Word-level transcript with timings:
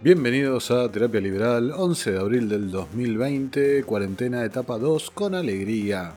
Bienvenidos 0.00 0.70
a 0.70 0.88
Terapia 0.92 1.20
Liberal, 1.20 1.72
11 1.76 2.12
de 2.12 2.18
abril 2.20 2.48
del 2.48 2.70
2020, 2.70 3.82
cuarentena 3.82 4.44
etapa 4.44 4.78
2 4.78 5.10
con 5.10 5.34
alegría. 5.34 6.14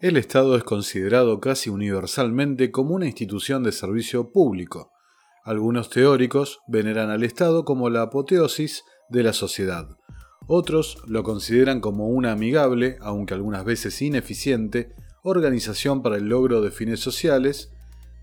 El 0.00 0.16
Estado 0.16 0.56
es 0.56 0.64
considerado 0.64 1.38
casi 1.38 1.68
universalmente 1.68 2.70
como 2.70 2.94
una 2.94 3.04
institución 3.04 3.62
de 3.62 3.72
servicio 3.72 4.32
público. 4.32 4.90
Algunos 5.44 5.90
teóricos 5.90 6.60
veneran 6.66 7.10
al 7.10 7.24
Estado 7.24 7.66
como 7.66 7.90
la 7.90 8.00
apoteosis 8.00 8.84
de 9.10 9.22
la 9.22 9.34
sociedad. 9.34 9.99
Otros 10.52 10.98
lo 11.06 11.22
consideran 11.22 11.80
como 11.80 12.08
una 12.08 12.32
amigable, 12.32 12.96
aunque 13.02 13.34
algunas 13.34 13.64
veces 13.64 14.02
ineficiente, 14.02 14.92
organización 15.22 16.02
para 16.02 16.16
el 16.16 16.28
logro 16.28 16.60
de 16.60 16.72
fines 16.72 16.98
sociales, 16.98 17.70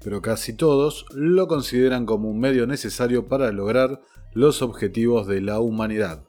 pero 0.04 0.22
casi 0.22 0.52
todos 0.52 1.06
lo 1.14 1.48
consideran 1.48 2.06
como 2.06 2.30
un 2.30 2.42
medio 2.42 2.68
necesario 2.68 3.28
para 3.28 3.54
lograr 3.54 4.02
los 4.34 4.62
objetivos 4.62 5.26
de 5.26 5.40
la 5.40 5.62
humanidad. 5.62 6.26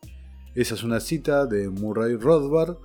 Esa 0.54 0.74
es 0.74 0.84
una 0.84 1.00
cita 1.00 1.46
de 1.46 1.68
Murray 1.68 2.14
Rothbard 2.14 2.76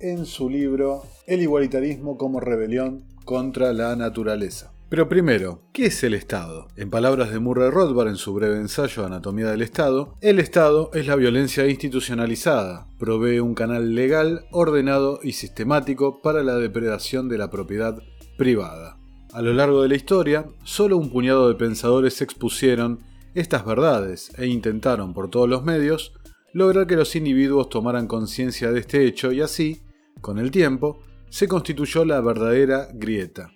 en 0.00 0.24
su 0.24 0.48
libro 0.48 1.02
El 1.26 1.42
igualitarismo 1.42 2.16
como 2.16 2.40
rebelión 2.40 3.04
contra 3.26 3.74
la 3.74 3.94
naturaleza. 3.94 4.73
Pero 4.94 5.08
primero, 5.08 5.60
¿qué 5.72 5.86
es 5.86 6.04
el 6.04 6.14
Estado? 6.14 6.68
En 6.76 6.88
palabras 6.88 7.32
de 7.32 7.40
Murray 7.40 7.68
Rothbard 7.68 8.10
en 8.10 8.16
su 8.16 8.32
breve 8.32 8.58
ensayo 8.58 9.04
Anatomía 9.04 9.50
del 9.50 9.62
Estado, 9.62 10.14
el 10.20 10.38
Estado 10.38 10.92
es 10.94 11.08
la 11.08 11.16
violencia 11.16 11.66
institucionalizada, 11.66 12.86
provee 12.96 13.40
un 13.40 13.56
canal 13.56 13.96
legal, 13.96 14.46
ordenado 14.52 15.18
y 15.20 15.32
sistemático 15.32 16.22
para 16.22 16.44
la 16.44 16.54
depredación 16.54 17.28
de 17.28 17.38
la 17.38 17.50
propiedad 17.50 18.00
privada. 18.38 18.96
A 19.32 19.42
lo 19.42 19.52
largo 19.52 19.82
de 19.82 19.88
la 19.88 19.96
historia, 19.96 20.46
solo 20.62 20.96
un 20.96 21.10
puñado 21.10 21.48
de 21.48 21.56
pensadores 21.56 22.22
expusieron 22.22 23.00
estas 23.34 23.66
verdades 23.66 24.30
e 24.38 24.46
intentaron 24.46 25.12
por 25.12 25.28
todos 25.28 25.48
los 25.48 25.64
medios 25.64 26.12
lograr 26.52 26.86
que 26.86 26.94
los 26.94 27.16
individuos 27.16 27.68
tomaran 27.68 28.06
conciencia 28.06 28.70
de 28.70 28.78
este 28.78 29.04
hecho 29.04 29.32
y 29.32 29.40
así 29.40 29.82
con 30.20 30.38
el 30.38 30.52
tiempo, 30.52 31.00
se 31.30 31.48
constituyó 31.48 32.04
la 32.04 32.20
verdadera 32.20 32.86
grieta, 32.94 33.50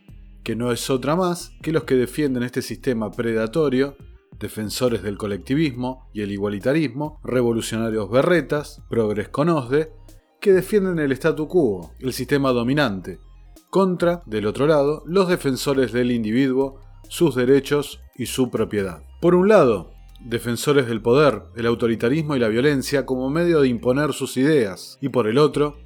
que 0.49 0.57
no 0.57 0.73
es 0.73 0.89
otra 0.89 1.15
más 1.15 1.53
que 1.61 1.73
los 1.73 1.85
que 1.85 1.95
defienden 1.95 2.43
este 2.43 2.63
sistema 2.63 3.11
predatorio, 3.11 3.99
defensores 4.39 5.03
del 5.03 5.19
colectivismo 5.19 6.09
y 6.15 6.23
el 6.23 6.33
igualitarismo, 6.33 7.21
revolucionarios 7.23 8.09
berretas, 8.09 8.81
progres 8.89 9.29
con 9.29 9.51
OSDE, 9.51 9.93
que 10.41 10.55
defienden 10.55 11.01
el 11.01 11.13
statu 11.13 11.49
quo, 11.49 11.93
el 11.99 12.15
sistema 12.15 12.51
dominante, 12.53 13.21
contra, 13.69 14.23
del 14.25 14.47
otro 14.47 14.67
lado, 14.67 15.03
los 15.05 15.29
defensores 15.29 15.93
del 15.93 16.11
individuo, 16.13 16.81
sus 17.11 17.35
derechos 17.35 18.01
y 18.17 18.25
su 18.25 18.51
propiedad. 18.51 19.03
Por 19.21 19.35
un 19.35 19.49
lado, 19.49 19.91
defensores 20.25 20.87
del 20.87 21.03
poder, 21.03 21.43
el 21.57 21.67
autoritarismo 21.67 22.37
y 22.37 22.39
la 22.39 22.49
violencia 22.49 23.05
como 23.05 23.29
medio 23.29 23.61
de 23.61 23.69
imponer 23.69 24.15
sus 24.15 24.39
ideas, 24.39 24.97
y 25.03 25.11
por 25.11 25.27
el 25.27 25.37
otro, 25.37 25.77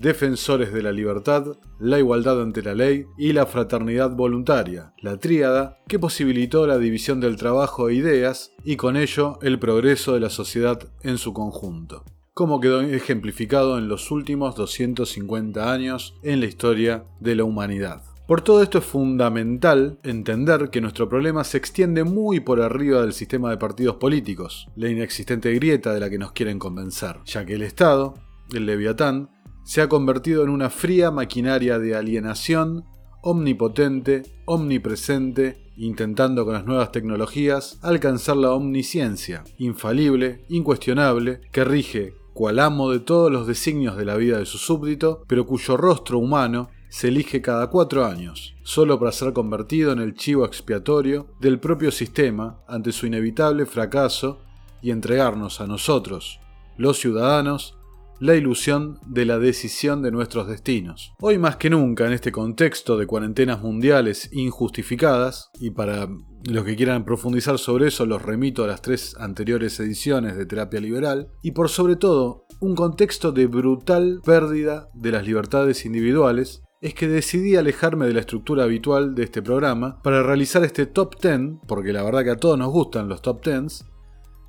defensores 0.00 0.72
de 0.72 0.82
la 0.82 0.92
libertad, 0.92 1.58
la 1.78 1.98
igualdad 1.98 2.40
ante 2.40 2.62
la 2.62 2.74
ley 2.74 3.04
y 3.18 3.34
la 3.34 3.44
fraternidad 3.44 4.10
voluntaria, 4.10 4.94
la 5.02 5.18
tríada 5.18 5.78
que 5.88 5.98
posibilitó 5.98 6.66
la 6.66 6.78
división 6.78 7.20
del 7.20 7.36
trabajo 7.36 7.88
e 7.90 7.94
ideas 7.94 8.52
y 8.64 8.76
con 8.76 8.96
ello 8.96 9.38
el 9.42 9.58
progreso 9.58 10.14
de 10.14 10.20
la 10.20 10.30
sociedad 10.30 10.88
en 11.02 11.18
su 11.18 11.34
conjunto, 11.34 12.04
como 12.32 12.60
quedó 12.60 12.80
ejemplificado 12.80 13.76
en 13.76 13.88
los 13.88 14.10
últimos 14.10 14.56
250 14.56 15.70
años 15.70 16.18
en 16.22 16.40
la 16.40 16.46
historia 16.46 17.04
de 17.20 17.36
la 17.36 17.44
humanidad. 17.44 18.02
Por 18.26 18.40
todo 18.40 18.62
esto 18.62 18.78
es 18.78 18.84
fundamental 18.84 19.98
entender 20.02 20.70
que 20.70 20.80
nuestro 20.80 21.10
problema 21.10 21.44
se 21.44 21.58
extiende 21.58 22.04
muy 22.04 22.40
por 22.40 22.62
arriba 22.62 23.02
del 23.02 23.12
sistema 23.12 23.50
de 23.50 23.58
partidos 23.58 23.96
políticos, 23.96 24.68
la 24.76 24.88
inexistente 24.88 25.52
grieta 25.52 25.92
de 25.92 26.00
la 26.00 26.08
que 26.08 26.18
nos 26.18 26.32
quieren 26.32 26.58
convencer, 26.58 27.16
ya 27.26 27.44
que 27.44 27.54
el 27.54 27.62
Estado, 27.62 28.14
el 28.52 28.66
leviatán, 28.66 29.30
se 29.64 29.80
ha 29.82 29.88
convertido 29.88 30.42
en 30.42 30.48
una 30.48 30.70
fría 30.70 31.10
maquinaria 31.10 31.78
de 31.78 31.94
alienación, 31.94 32.84
omnipotente, 33.22 34.22
omnipresente, 34.46 35.72
intentando 35.76 36.44
con 36.44 36.54
las 36.54 36.66
nuevas 36.66 36.92
tecnologías 36.92 37.78
alcanzar 37.82 38.36
la 38.36 38.52
omnisciencia, 38.52 39.44
infalible, 39.58 40.44
incuestionable, 40.48 41.40
que 41.52 41.64
rige 41.64 42.14
cual 42.34 42.58
amo 42.58 42.90
de 42.90 43.00
todos 43.00 43.30
los 43.30 43.46
designios 43.46 43.96
de 43.96 44.04
la 44.04 44.16
vida 44.16 44.38
de 44.38 44.46
su 44.46 44.58
súbdito, 44.58 45.24
pero 45.26 45.46
cuyo 45.46 45.76
rostro 45.76 46.18
humano 46.18 46.70
se 46.88 47.08
elige 47.08 47.40
cada 47.40 47.68
cuatro 47.68 48.04
años, 48.04 48.56
solo 48.62 48.98
para 48.98 49.12
ser 49.12 49.32
convertido 49.32 49.92
en 49.92 50.00
el 50.00 50.14
chivo 50.14 50.44
expiatorio 50.44 51.28
del 51.40 51.60
propio 51.60 51.90
sistema 51.90 52.60
ante 52.66 52.92
su 52.92 53.06
inevitable 53.06 53.64
fracaso 53.66 54.40
y 54.82 54.90
entregarnos 54.90 55.60
a 55.60 55.66
nosotros, 55.66 56.40
los 56.76 56.98
ciudadanos, 56.98 57.76
la 58.20 58.36
ilusión 58.36 58.98
de 59.06 59.24
la 59.24 59.38
decisión 59.38 60.02
de 60.02 60.10
nuestros 60.10 60.46
destinos. 60.46 61.14
Hoy 61.20 61.38
más 61.38 61.56
que 61.56 61.70
nunca, 61.70 62.06
en 62.06 62.12
este 62.12 62.30
contexto 62.30 62.98
de 62.98 63.06
cuarentenas 63.06 63.62
mundiales 63.62 64.28
injustificadas, 64.32 65.50
y 65.58 65.70
para 65.70 66.06
los 66.44 66.64
que 66.64 66.76
quieran 66.76 67.06
profundizar 67.06 67.58
sobre 67.58 67.88
eso 67.88 68.04
los 68.04 68.20
remito 68.20 68.62
a 68.62 68.66
las 68.66 68.82
tres 68.82 69.16
anteriores 69.18 69.80
ediciones 69.80 70.36
de 70.36 70.44
Terapia 70.44 70.80
Liberal, 70.80 71.30
y 71.42 71.52
por 71.52 71.70
sobre 71.70 71.96
todo, 71.96 72.46
un 72.60 72.74
contexto 72.74 73.32
de 73.32 73.46
brutal 73.46 74.20
pérdida 74.22 74.90
de 74.92 75.12
las 75.12 75.26
libertades 75.26 75.86
individuales, 75.86 76.62
es 76.82 76.94
que 76.94 77.08
decidí 77.08 77.56
alejarme 77.56 78.06
de 78.06 78.14
la 78.14 78.20
estructura 78.20 78.64
habitual 78.64 79.14
de 79.14 79.24
este 79.24 79.42
programa 79.42 80.00
para 80.02 80.22
realizar 80.22 80.64
este 80.64 80.86
top 80.86 81.20
10, 81.20 81.60
porque 81.66 81.92
la 81.92 82.02
verdad 82.02 82.24
que 82.24 82.30
a 82.30 82.36
todos 82.36 82.58
nos 82.58 82.70
gustan 82.70 83.08
los 83.08 83.20
top 83.22 83.44
10, 83.44 83.84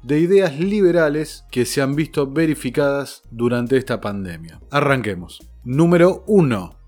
de 0.03 0.19
ideas 0.19 0.59
liberales 0.59 1.45
que 1.51 1.65
se 1.65 1.81
han 1.81 1.95
visto 1.95 2.31
verificadas 2.31 3.23
durante 3.29 3.77
esta 3.77 4.01
pandemia. 4.01 4.59
Arranquemos. 4.71 5.39
Número 5.63 6.23
1. 6.27 6.79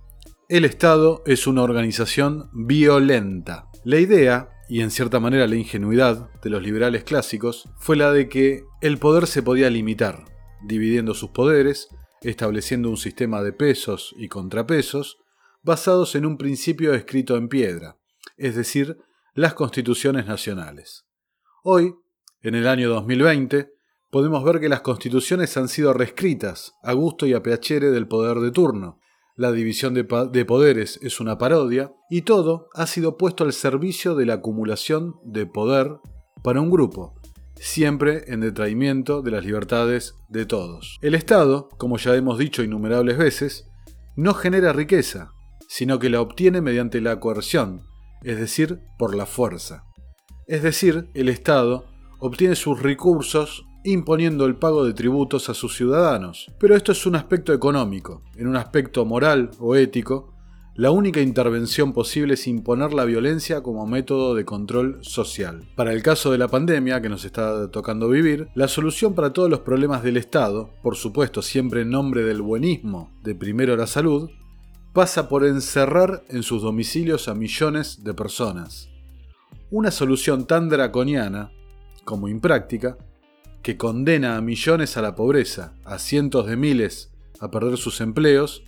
El 0.49 0.65
Estado 0.65 1.23
es 1.25 1.47
una 1.47 1.63
organización 1.63 2.49
violenta. 2.53 3.69
La 3.83 3.99
idea, 3.99 4.49
y 4.67 4.81
en 4.81 4.91
cierta 4.91 5.19
manera 5.19 5.47
la 5.47 5.55
ingenuidad 5.55 6.29
de 6.41 6.49
los 6.49 6.61
liberales 6.61 7.03
clásicos, 7.03 7.69
fue 7.77 7.95
la 7.95 8.11
de 8.11 8.29
que 8.29 8.63
el 8.81 8.97
poder 8.97 9.27
se 9.27 9.43
podía 9.43 9.69
limitar, 9.69 10.25
dividiendo 10.65 11.13
sus 11.13 11.29
poderes, 11.29 11.89
estableciendo 12.21 12.89
un 12.89 12.97
sistema 12.97 13.41
de 13.41 13.53
pesos 13.53 14.15
y 14.17 14.27
contrapesos, 14.27 15.17
basados 15.61 16.15
en 16.15 16.25
un 16.25 16.37
principio 16.37 16.93
escrito 16.93 17.37
en 17.37 17.47
piedra, 17.47 17.97
es 18.37 18.55
decir, 18.55 18.97
las 19.33 19.53
constituciones 19.53 20.25
nacionales. 20.25 21.05
Hoy, 21.63 21.95
en 22.43 22.55
el 22.55 22.67
año 22.67 22.89
2020, 22.89 23.69
podemos 24.11 24.43
ver 24.43 24.59
que 24.59 24.69
las 24.69 24.81
constituciones 24.81 25.55
han 25.55 25.69
sido 25.69 25.93
reescritas 25.93 26.73
a 26.83 26.91
gusto 26.93 27.25
y 27.25 27.33
a 27.33 27.41
piacere 27.41 27.89
del 27.89 28.07
poder 28.07 28.39
de 28.39 28.51
turno. 28.51 28.99
La 29.35 29.51
división 29.51 29.93
de, 29.93 30.05
de, 30.31 30.45
poderes 30.45 30.99
es 31.01 31.19
una 31.19 31.37
parodia 31.37 31.93
y 32.09 32.21
todo 32.21 32.67
ha 32.73 32.85
sido 32.85 33.17
puesto 33.17 33.45
al 33.45 33.53
servicio 33.53 34.13
de 34.13 34.25
la 34.25 34.35
acumulación 34.35 35.15
de 35.23 35.45
poder 35.45 35.95
para 36.43 36.59
un 36.59 36.69
grupo, 36.69 37.15
siempre 37.55 38.25
en 38.27 38.41
detraimiento 38.41 39.21
de 39.21 39.31
las 39.31 39.45
libertades 39.45 40.13
de 40.27 40.45
todos. 40.45 40.99
El 41.01 41.15
Estado, 41.15 41.69
como 41.77 41.97
ya 41.97 42.13
hemos 42.15 42.37
dicho 42.37 42.61
innumerables 42.61 43.17
veces, 43.17 43.69
no 44.17 44.33
genera 44.33 44.73
riqueza, 44.73 45.31
sino 45.69 45.97
que 45.97 46.09
la 46.09 46.21
obtiene 46.21 46.61
mediante 46.61 46.99
la 46.99 47.19
coerción, 47.19 47.83
es 48.21 48.37
decir, 48.37 48.81
por 48.99 49.15
la 49.15 49.25
fuerza. 49.25 49.85
Es 50.45 50.61
decir, 50.61 51.09
el 51.15 51.29
Estado 51.29 51.85
obtiene 52.25 52.55
sus 52.55 52.81
recursos 52.81 53.65
imponiendo 53.83 54.45
el 54.45 54.55
pago 54.55 54.85
de 54.85 54.93
tributos 54.93 55.49
a 55.49 55.53
sus 55.53 55.75
ciudadanos. 55.75 56.49
Pero 56.57 56.73
esto 56.73 56.93
es 56.93 57.05
un 57.05 57.17
aspecto 57.17 57.51
económico. 57.51 58.21
En 58.37 58.47
un 58.47 58.55
aspecto 58.55 59.03
moral 59.03 59.51
o 59.59 59.75
ético, 59.75 60.33
la 60.73 60.91
única 60.91 61.19
intervención 61.19 61.91
posible 61.91 62.35
es 62.35 62.47
imponer 62.47 62.93
la 62.93 63.03
violencia 63.03 63.61
como 63.61 63.85
método 63.85 64.35
de 64.35 64.45
control 64.45 64.99
social. 65.01 65.67
Para 65.75 65.91
el 65.91 66.01
caso 66.01 66.31
de 66.31 66.37
la 66.37 66.47
pandemia 66.47 67.01
que 67.01 67.09
nos 67.09 67.25
está 67.25 67.69
tocando 67.69 68.07
vivir, 68.07 68.47
la 68.55 68.69
solución 68.69 69.15
para 69.15 69.33
todos 69.33 69.49
los 69.49 69.59
problemas 69.59 70.01
del 70.01 70.15
Estado, 70.15 70.69
por 70.81 70.95
supuesto 70.95 71.41
siempre 71.41 71.81
en 71.81 71.89
nombre 71.89 72.23
del 72.23 72.41
buenismo 72.41 73.11
de 73.21 73.35
primero 73.35 73.75
la 73.75 73.85
salud, 73.85 74.29
pasa 74.93 75.27
por 75.27 75.45
encerrar 75.45 76.23
en 76.29 76.41
sus 76.41 76.61
domicilios 76.61 77.27
a 77.27 77.35
millones 77.35 78.01
de 78.05 78.13
personas. 78.13 78.87
Una 79.71 79.91
solución 79.91 80.47
tan 80.47 80.69
draconiana 80.69 81.51
como 82.03 82.27
impráctica, 82.27 82.97
que 83.61 83.77
condena 83.77 84.35
a 84.35 84.41
millones 84.41 84.97
a 84.97 85.01
la 85.01 85.15
pobreza, 85.15 85.73
a 85.85 85.97
cientos 85.97 86.45
de 86.47 86.57
miles 86.57 87.11
a 87.39 87.49
perder 87.49 87.77
sus 87.77 88.01
empleos 88.01 88.63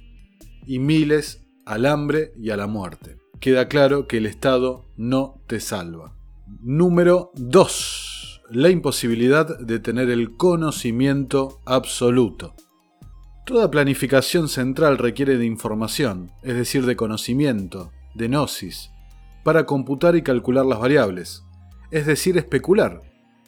y 0.66 0.80
miles 0.80 1.46
al 1.66 1.86
hambre 1.86 2.34
y 2.38 2.50
a 2.50 2.58
la 2.58 2.68
muerte. 2.68 3.18
Queda 3.40 3.68
claro 3.68 4.08
que 4.08 4.18
el 4.18 4.26
Estado 4.26 4.86
no 4.98 5.42
te 5.48 5.60
salva. 5.60 6.16
Número 6.62 7.32
2. 7.36 8.42
la 8.52 8.70
imposibilidad 8.70 9.60
de 9.60 9.80
tener 9.80 10.10
el 10.10 10.38
conocimiento 10.38 11.62
absoluto. 11.66 12.54
Toda 13.46 13.72
planificación 13.72 14.50
central 14.50 14.98
requiere 14.98 15.38
de 15.38 15.46
información, 15.46 16.32
es 16.44 16.56
decir, 16.56 16.86
de 16.86 16.96
conocimiento, 16.96 17.92
de 18.14 18.28
gnosis, 18.28 18.92
para 19.44 19.66
computar 19.66 20.16
y 20.16 20.22
calcular 20.22 20.66
las 20.66 20.80
variables, 20.80 21.44
es 21.92 22.06
decir, 22.06 22.38
especular, 22.38 23.02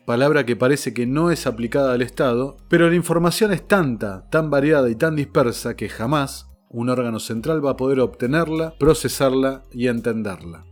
palabra 0.08 0.46
que 0.46 0.56
parece 0.56 0.94
que 0.94 1.06
no 1.06 1.32
es 1.32 1.48
aplicada 1.48 1.92
al 1.92 2.02
Estado, 2.02 2.56
pero 2.70 2.90
la 2.90 2.96
información 2.96 3.52
es 3.52 3.68
tanta, 3.68 4.26
tan 4.30 4.50
variada 4.50 4.90
y 4.90 4.96
tan 4.96 5.18
dispersa 5.18 5.76
que 5.76 5.90
jamás 5.90 6.48
un 6.70 6.90
órgano 6.90 7.20
central 7.20 7.64
va 7.64 7.72
a 7.72 7.76
poder 7.76 8.00
obtenerla, 8.00 8.74
procesarla 8.80 9.66
y 9.74 9.88
entenderla. 9.88 10.64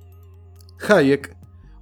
Hayek 0.88 1.36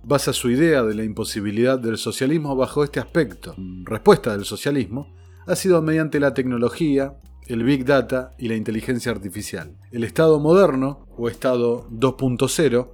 basa 0.03 0.33
su 0.33 0.49
idea 0.49 0.81
de 0.81 0.95
la 0.95 1.03
imposibilidad 1.03 1.77
del 1.77 1.99
socialismo 1.99 2.55
bajo 2.55 2.83
este 2.83 2.99
aspecto. 2.99 3.53
Respuesta 3.83 4.31
del 4.31 4.45
socialismo 4.45 5.13
ha 5.45 5.55
sido 5.55 5.79
mediante 5.83 6.19
la 6.19 6.33
tecnología, 6.33 7.19
el 7.45 7.63
Big 7.63 7.85
Data 7.85 8.31
y 8.39 8.47
la 8.47 8.55
inteligencia 8.55 9.11
artificial. 9.11 9.77
El 9.91 10.03
Estado 10.03 10.39
moderno, 10.39 11.05
o 11.15 11.29
Estado 11.29 11.87
2.0, 11.91 12.93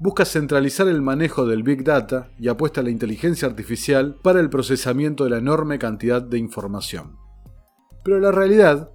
busca 0.00 0.24
centralizar 0.24 0.88
el 0.88 1.02
manejo 1.02 1.46
del 1.46 1.62
Big 1.62 1.82
Data 1.82 2.30
y 2.38 2.48
apuesta 2.48 2.80
a 2.80 2.84
la 2.84 2.90
inteligencia 2.90 3.48
artificial 3.48 4.16
para 4.22 4.40
el 4.40 4.48
procesamiento 4.48 5.24
de 5.24 5.30
la 5.30 5.38
enorme 5.38 5.78
cantidad 5.78 6.22
de 6.22 6.38
información. 6.38 7.16
Pero 8.04 8.20
la 8.20 8.30
realidad 8.30 8.90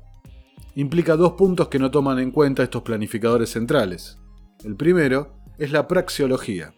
implica 0.75 1.15
dos 1.15 1.33
puntos 1.33 1.67
que 1.67 1.79
no 1.79 1.91
toman 1.91 2.19
en 2.19 2.31
cuenta 2.31 2.63
estos 2.63 2.83
planificadores 2.83 3.51
centrales. 3.51 4.17
El 4.63 4.75
primero 4.75 5.35
es 5.57 5.71
la 5.71 5.87
praxeología, 5.87 6.73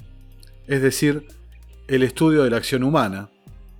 es 0.68 0.82
decir, 0.82 1.28
el 1.88 2.04
estudio 2.04 2.44
de 2.44 2.50
la 2.50 2.58
acción 2.58 2.84
humana, 2.84 3.30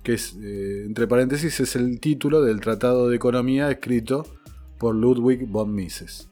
que 0.04 0.14
es, 0.14 0.36
eh, 0.40 0.84
entre 0.86 1.08
paréntesis, 1.08 1.58
es 1.58 1.74
el 1.74 1.98
título 1.98 2.42
del 2.42 2.60
Tratado 2.60 3.08
de 3.08 3.16
Economía 3.16 3.70
escrito 3.70 4.24
por 4.78 4.94
Ludwig 4.94 5.48
von 5.48 5.74
Mises. 5.74 6.30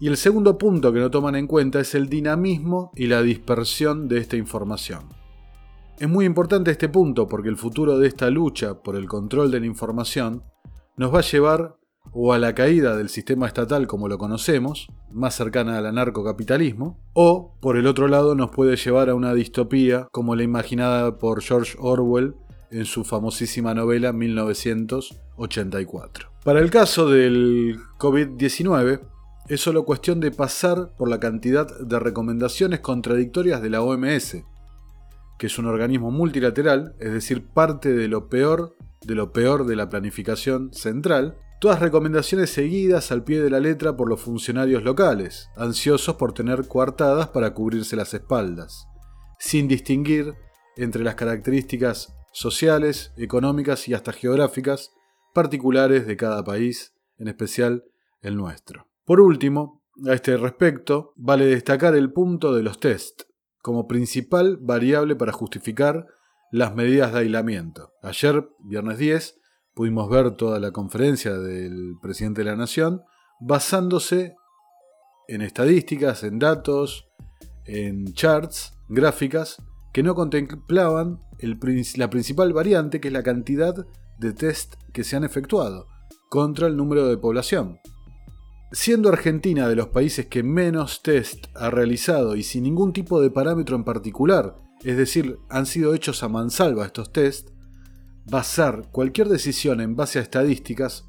Y 0.00 0.06
el 0.06 0.16
segundo 0.16 0.58
punto 0.58 0.92
que 0.92 1.00
no 1.00 1.10
toman 1.10 1.34
en 1.34 1.48
cuenta 1.48 1.80
es 1.80 1.92
el 1.94 2.08
dinamismo 2.08 2.92
y 2.94 3.06
la 3.06 3.22
dispersión 3.22 4.08
de 4.08 4.18
esta 4.18 4.36
información. 4.36 5.08
Es 5.98 6.08
muy 6.08 6.24
importante 6.24 6.70
este 6.70 6.88
punto 6.88 7.26
porque 7.26 7.48
el 7.48 7.56
futuro 7.56 7.98
de 7.98 8.06
esta 8.06 8.30
lucha 8.30 8.80
por 8.80 8.94
el 8.94 9.06
control 9.06 9.50
de 9.50 9.58
la 9.58 9.66
información 9.66 10.44
nos 10.96 11.12
va 11.12 11.18
a 11.18 11.22
llevar 11.22 11.74
o 12.12 12.32
a 12.32 12.38
la 12.38 12.54
caída 12.54 12.96
del 12.96 13.08
sistema 13.08 13.48
estatal 13.48 13.88
como 13.88 14.06
lo 14.08 14.18
conocemos, 14.18 14.86
más 15.10 15.34
cercana 15.34 15.78
al 15.78 15.86
anarcocapitalismo, 15.86 17.00
o 17.12 17.56
por 17.60 17.76
el 17.76 17.88
otro 17.88 18.06
lado 18.08 18.36
nos 18.36 18.50
puede 18.50 18.76
llevar 18.76 19.10
a 19.10 19.14
una 19.14 19.34
distopía 19.34 20.08
como 20.12 20.36
la 20.36 20.44
imaginada 20.44 21.18
por 21.18 21.42
George 21.42 21.76
Orwell 21.80 22.36
en 22.70 22.84
su 22.84 23.02
famosísima 23.04 23.74
novela 23.74 24.12
1984. 24.12 26.30
Para 26.44 26.60
el 26.60 26.70
caso 26.70 27.10
del 27.10 27.80
COVID-19, 27.98 29.00
es 29.48 29.60
solo 29.60 29.84
cuestión 29.84 30.20
de 30.20 30.30
pasar 30.30 30.94
por 30.96 31.08
la 31.08 31.20
cantidad 31.20 31.66
de 31.80 31.98
recomendaciones 31.98 32.80
contradictorias 32.80 33.62
de 33.62 33.70
la 33.70 33.82
OMS, 33.82 34.44
que 35.38 35.46
es 35.46 35.58
un 35.58 35.66
organismo 35.66 36.10
multilateral, 36.10 36.94
es 36.98 37.12
decir, 37.12 37.46
parte 37.46 37.92
de 37.92 38.08
lo 38.08 38.28
peor 38.28 38.76
de 39.02 39.14
lo 39.14 39.32
peor 39.32 39.66
de 39.66 39.76
la 39.76 39.88
planificación 39.88 40.72
central, 40.72 41.38
todas 41.60 41.80
recomendaciones 41.80 42.50
seguidas 42.50 43.10
al 43.12 43.24
pie 43.24 43.40
de 43.40 43.50
la 43.50 43.60
letra 43.60 43.96
por 43.96 44.08
los 44.08 44.20
funcionarios 44.20 44.82
locales, 44.82 45.48
ansiosos 45.56 46.16
por 46.16 46.32
tener 46.32 46.66
coartadas 46.66 47.28
para 47.28 47.54
cubrirse 47.54 47.96
las 47.96 48.14
espaldas, 48.14 48.86
sin 49.38 49.68
distinguir 49.68 50.34
entre 50.76 51.02
las 51.02 51.14
características 51.14 52.14
sociales, 52.32 53.12
económicas 53.16 53.88
y 53.88 53.94
hasta 53.94 54.12
geográficas 54.12 54.92
particulares 55.34 56.06
de 56.06 56.16
cada 56.16 56.44
país, 56.44 56.94
en 57.18 57.28
especial 57.28 57.84
el 58.22 58.36
nuestro. 58.36 58.87
Por 59.08 59.22
último, 59.22 59.82
a 60.06 60.12
este 60.12 60.36
respecto, 60.36 61.14
vale 61.16 61.46
destacar 61.46 61.94
el 61.94 62.12
punto 62.12 62.54
de 62.54 62.62
los 62.62 62.78
test, 62.78 63.22
como 63.62 63.88
principal 63.88 64.58
variable 64.60 65.16
para 65.16 65.32
justificar 65.32 66.06
las 66.52 66.74
medidas 66.74 67.14
de 67.14 67.20
aislamiento. 67.20 67.94
Ayer, 68.02 68.46
viernes 68.58 68.98
10, 68.98 69.40
pudimos 69.72 70.10
ver 70.10 70.32
toda 70.32 70.60
la 70.60 70.72
conferencia 70.72 71.38
del 71.38 71.94
presidente 72.02 72.42
de 72.42 72.50
la 72.50 72.56
Nación 72.56 73.00
basándose 73.40 74.36
en 75.26 75.40
estadísticas, 75.40 76.22
en 76.22 76.38
datos, 76.38 77.08
en 77.64 78.12
charts, 78.12 78.74
gráficas, 78.90 79.56
que 79.94 80.02
no 80.02 80.14
contemplaban 80.14 81.22
la 81.96 82.10
principal 82.10 82.52
variante, 82.52 83.00
que 83.00 83.08
es 83.08 83.14
la 83.14 83.22
cantidad 83.22 83.74
de 84.18 84.32
test 84.34 84.74
que 84.92 85.02
se 85.02 85.16
han 85.16 85.24
efectuado 85.24 85.86
contra 86.28 86.66
el 86.66 86.76
número 86.76 87.08
de 87.08 87.16
población. 87.16 87.78
Siendo 88.70 89.08
Argentina 89.08 89.66
de 89.66 89.76
los 89.76 89.88
países 89.88 90.26
que 90.26 90.42
menos 90.42 91.02
test 91.02 91.46
ha 91.54 91.70
realizado 91.70 92.36
y 92.36 92.42
sin 92.42 92.64
ningún 92.64 92.92
tipo 92.92 93.18
de 93.22 93.30
parámetro 93.30 93.76
en 93.76 93.84
particular, 93.84 94.56
es 94.84 94.98
decir, 94.98 95.38
han 95.48 95.64
sido 95.64 95.94
hechos 95.94 96.22
a 96.22 96.28
mansalva 96.28 96.84
estos 96.84 97.10
test, 97.10 97.48
basar 98.26 98.90
cualquier 98.92 99.30
decisión 99.30 99.80
en 99.80 99.96
base 99.96 100.18
a 100.18 100.22
estadísticas, 100.22 101.06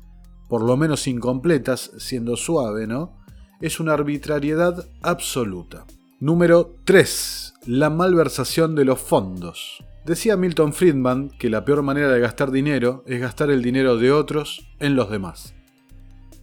por 0.48 0.64
lo 0.64 0.78
menos 0.78 1.06
incompletas, 1.06 1.92
siendo 1.98 2.38
suave, 2.38 2.88
¿no? 2.88 3.18
Es 3.60 3.82
una 3.82 3.92
arbitrariedad 3.94 4.88
absoluta. 5.02 5.86
Número 6.22 6.78
3. 6.86 7.56
La 7.66 7.90
malversación 7.90 8.74
de 8.74 8.86
los 8.86 9.00
fondos. 9.02 9.84
Decía 10.06 10.38
Milton 10.38 10.72
Friedman 10.72 11.30
que 11.38 11.50
la 11.50 11.66
peor 11.66 11.84
manera 11.84 12.08
de 12.08 12.22
gastar 12.22 12.52
dinero 12.52 13.04
es 13.06 13.20
gastar 13.20 13.52
el 13.52 13.62
dinero 13.62 13.98
de 13.98 14.14
otros 14.14 14.66
en 14.80 14.96
los 14.96 15.12
demás. 15.12 15.54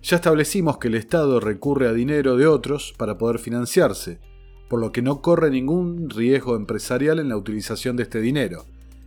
Ya 0.07 0.15
establecimos 0.15 0.79
que 0.79 0.87
el 0.87 0.95
Estado 0.95 1.41
recurre 1.41 1.89
a 1.89 1.93
dinero 1.93 2.37
de 2.37 2.47
otros 2.47 2.95
para 2.97 3.19
poder 3.19 3.41
financiarse, 3.41 4.21
por 4.69 4.79
lo 4.79 4.93
que 4.93 5.03
no 5.03 5.21
corre 5.21 5.51
ningún 5.51 6.09
riesgo 6.11 6.55
empresarial 6.55 7.19
en 7.19 7.29
la 7.29 7.37
utilización 7.37 7.97
de 7.97 8.05
este 8.05 8.21
dinero, 8.21 8.67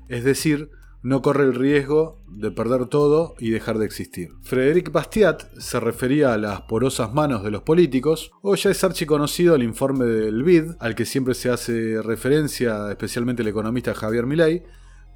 es 0.09 0.25
decir, 0.25 0.71
no 1.01 1.21
corre 1.21 1.45
el 1.45 1.55
riesgo 1.55 2.21
de 2.27 2.51
perder 2.51 2.87
todo 2.87 3.35
y 3.39 3.49
dejar 3.49 3.77
de 3.77 3.85
existir. 3.85 4.31
Frédéric 4.41 4.91
Bastiat 4.91 5.43
se 5.57 5.79
refería 5.79 6.33
a 6.33 6.37
las 6.37 6.63
porosas 6.63 7.13
manos 7.13 7.45
de 7.45 7.51
los 7.51 7.61
políticos, 7.61 8.31
o 8.41 8.55
ya 8.55 8.69
es 8.69 8.83
archiconocido 8.83 9.55
el 9.55 9.63
informe 9.63 10.03
del 10.03 10.43
BID, 10.43 10.71
al 10.79 10.95
que 10.95 11.05
siempre 11.05 11.33
se 11.33 11.49
hace 11.49 12.01
referencia, 12.01 12.89
especialmente 12.89 13.41
el 13.41 13.47
economista 13.47 13.93
Javier 13.93 14.25
Milei, 14.25 14.63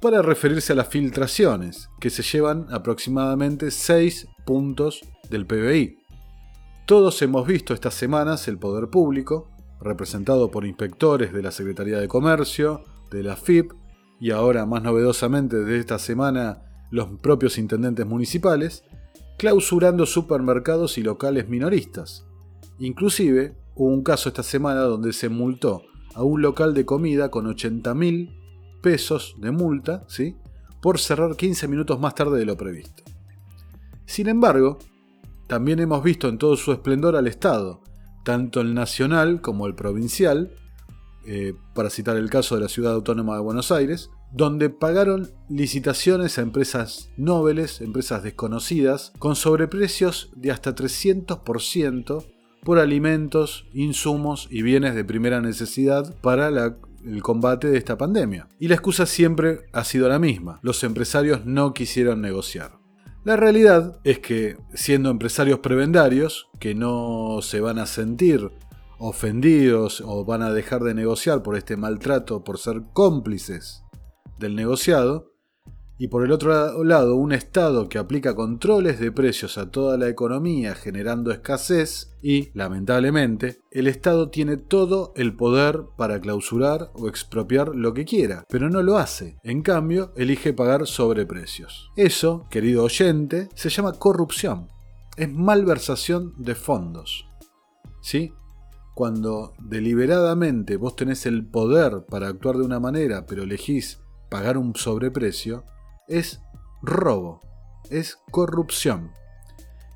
para 0.04 0.20
referirse 0.20 0.74
a 0.74 0.76
las 0.76 0.88
filtraciones, 0.88 1.88
que 1.98 2.10
se 2.10 2.22
llevan 2.22 2.66
aproximadamente 2.70 3.70
6 3.70 4.28
puntos 4.44 5.00
del 5.30 5.46
PBI. 5.46 5.96
Todos 6.84 7.22
hemos 7.22 7.46
visto 7.46 7.72
estas 7.72 7.94
semanas 7.94 8.46
el 8.46 8.58
poder 8.58 8.90
público, 8.90 9.48
representado 9.80 10.50
por 10.50 10.66
inspectores 10.66 11.32
de 11.32 11.42
la 11.42 11.50
Secretaría 11.50 11.98
de 11.98 12.06
Comercio, 12.06 12.84
de 13.10 13.22
la 13.22 13.34
FIP, 13.34 13.72
y 14.20 14.30
ahora 14.30 14.66
más 14.66 14.82
novedosamente 14.82 15.64
de 15.64 15.78
esta 15.78 15.98
semana 15.98 16.60
los 16.90 17.08
propios 17.22 17.56
intendentes 17.56 18.04
municipales, 18.04 18.84
clausurando 19.38 20.04
supermercados 20.04 20.98
y 20.98 21.02
locales 21.02 21.48
minoristas. 21.48 22.26
Inclusive 22.78 23.56
hubo 23.74 23.88
un 23.88 24.02
caso 24.02 24.28
esta 24.28 24.42
semana 24.42 24.82
donde 24.82 25.14
se 25.14 25.30
multó 25.30 25.80
a 26.14 26.22
un 26.24 26.42
local 26.42 26.74
de 26.74 26.84
comida 26.84 27.30
con 27.30 27.46
80 27.46 27.94
mil 27.94 28.43
pesos 28.84 29.34
de 29.38 29.50
multa, 29.50 30.04
¿sí? 30.08 30.36
por 30.82 31.00
cerrar 31.00 31.36
15 31.36 31.68
minutos 31.68 31.98
más 31.98 32.14
tarde 32.14 32.38
de 32.38 32.44
lo 32.44 32.54
previsto. 32.54 33.02
Sin 34.04 34.28
embargo, 34.28 34.78
también 35.46 35.80
hemos 35.80 36.04
visto 36.04 36.28
en 36.28 36.36
todo 36.36 36.54
su 36.58 36.70
esplendor 36.70 37.16
al 37.16 37.26
Estado, 37.26 37.80
tanto 38.24 38.60
el 38.60 38.74
nacional 38.74 39.40
como 39.40 39.66
el 39.66 39.74
provincial, 39.74 40.52
eh, 41.26 41.54
para 41.72 41.88
citar 41.88 42.18
el 42.18 42.28
caso 42.28 42.56
de 42.56 42.60
la 42.60 42.68
Ciudad 42.68 42.92
Autónoma 42.92 43.36
de 43.36 43.40
Buenos 43.40 43.72
Aires, 43.72 44.10
donde 44.30 44.68
pagaron 44.68 45.30
licitaciones 45.48 46.36
a 46.36 46.42
empresas 46.42 47.08
nobles, 47.16 47.80
empresas 47.80 48.22
desconocidas, 48.22 49.14
con 49.18 49.34
sobreprecios 49.34 50.30
de 50.36 50.50
hasta 50.50 50.74
300% 50.74 52.26
por 52.62 52.78
alimentos, 52.78 53.64
insumos 53.72 54.46
y 54.50 54.60
bienes 54.60 54.94
de 54.94 55.06
primera 55.06 55.40
necesidad 55.40 56.14
para 56.20 56.50
el 57.04 57.22
combate 57.22 57.68
de 57.68 57.78
esta 57.78 57.96
pandemia. 57.96 58.48
Y 58.58 58.68
la 58.68 58.74
excusa 58.74 59.06
siempre 59.06 59.66
ha 59.72 59.84
sido 59.84 60.08
la 60.08 60.18
misma, 60.18 60.58
los 60.62 60.82
empresarios 60.84 61.44
no 61.44 61.74
quisieron 61.74 62.20
negociar. 62.20 62.78
La 63.24 63.36
realidad 63.36 64.00
es 64.04 64.18
que, 64.18 64.58
siendo 64.74 65.10
empresarios 65.10 65.60
prebendarios, 65.60 66.48
que 66.60 66.74
no 66.74 67.38
se 67.40 67.60
van 67.60 67.78
a 67.78 67.86
sentir 67.86 68.50
ofendidos 68.98 70.02
o 70.04 70.24
van 70.24 70.42
a 70.42 70.52
dejar 70.52 70.82
de 70.82 70.94
negociar 70.94 71.42
por 71.42 71.56
este 71.56 71.76
maltrato, 71.76 72.44
por 72.44 72.58
ser 72.58 72.82
cómplices 72.92 73.82
del 74.38 74.54
negociado, 74.54 75.33
y 75.98 76.08
por 76.08 76.24
el 76.24 76.32
otro 76.32 76.82
lado 76.82 77.16
un 77.16 77.32
Estado 77.32 77.88
que 77.88 77.98
aplica 77.98 78.34
controles 78.34 78.98
de 78.98 79.12
precios 79.12 79.58
a 79.58 79.70
toda 79.70 79.96
la 79.96 80.08
economía 80.08 80.74
generando 80.74 81.30
escasez 81.30 82.16
y, 82.22 82.50
lamentablemente, 82.54 83.60
el 83.70 83.86
Estado 83.86 84.30
tiene 84.30 84.56
todo 84.56 85.12
el 85.16 85.36
poder 85.36 85.84
para 85.96 86.20
clausurar 86.20 86.90
o 86.94 87.08
expropiar 87.08 87.74
lo 87.74 87.94
que 87.94 88.04
quiera, 88.04 88.44
pero 88.48 88.70
no 88.70 88.82
lo 88.82 88.96
hace. 88.96 89.38
En 89.44 89.62
cambio, 89.62 90.12
elige 90.16 90.52
pagar 90.52 90.86
sobreprecios. 90.86 91.90
Eso, 91.96 92.46
querido 92.50 92.84
oyente, 92.84 93.48
se 93.54 93.68
llama 93.68 93.92
corrupción. 93.92 94.68
Es 95.16 95.30
malversación 95.32 96.34
de 96.38 96.54
fondos. 96.54 97.28
¿Sí? 98.00 98.32
Cuando 98.94 99.54
deliberadamente 99.60 100.76
vos 100.76 100.96
tenés 100.96 101.26
el 101.26 101.46
poder 101.46 102.04
para 102.08 102.28
actuar 102.28 102.56
de 102.56 102.64
una 102.64 102.80
manera, 102.80 103.26
pero 103.26 103.42
elegís 103.42 104.00
pagar 104.28 104.56
un 104.58 104.74
sobreprecio, 104.74 105.64
es 106.08 106.40
robo, 106.82 107.40
es 107.90 108.18
corrupción. 108.30 109.12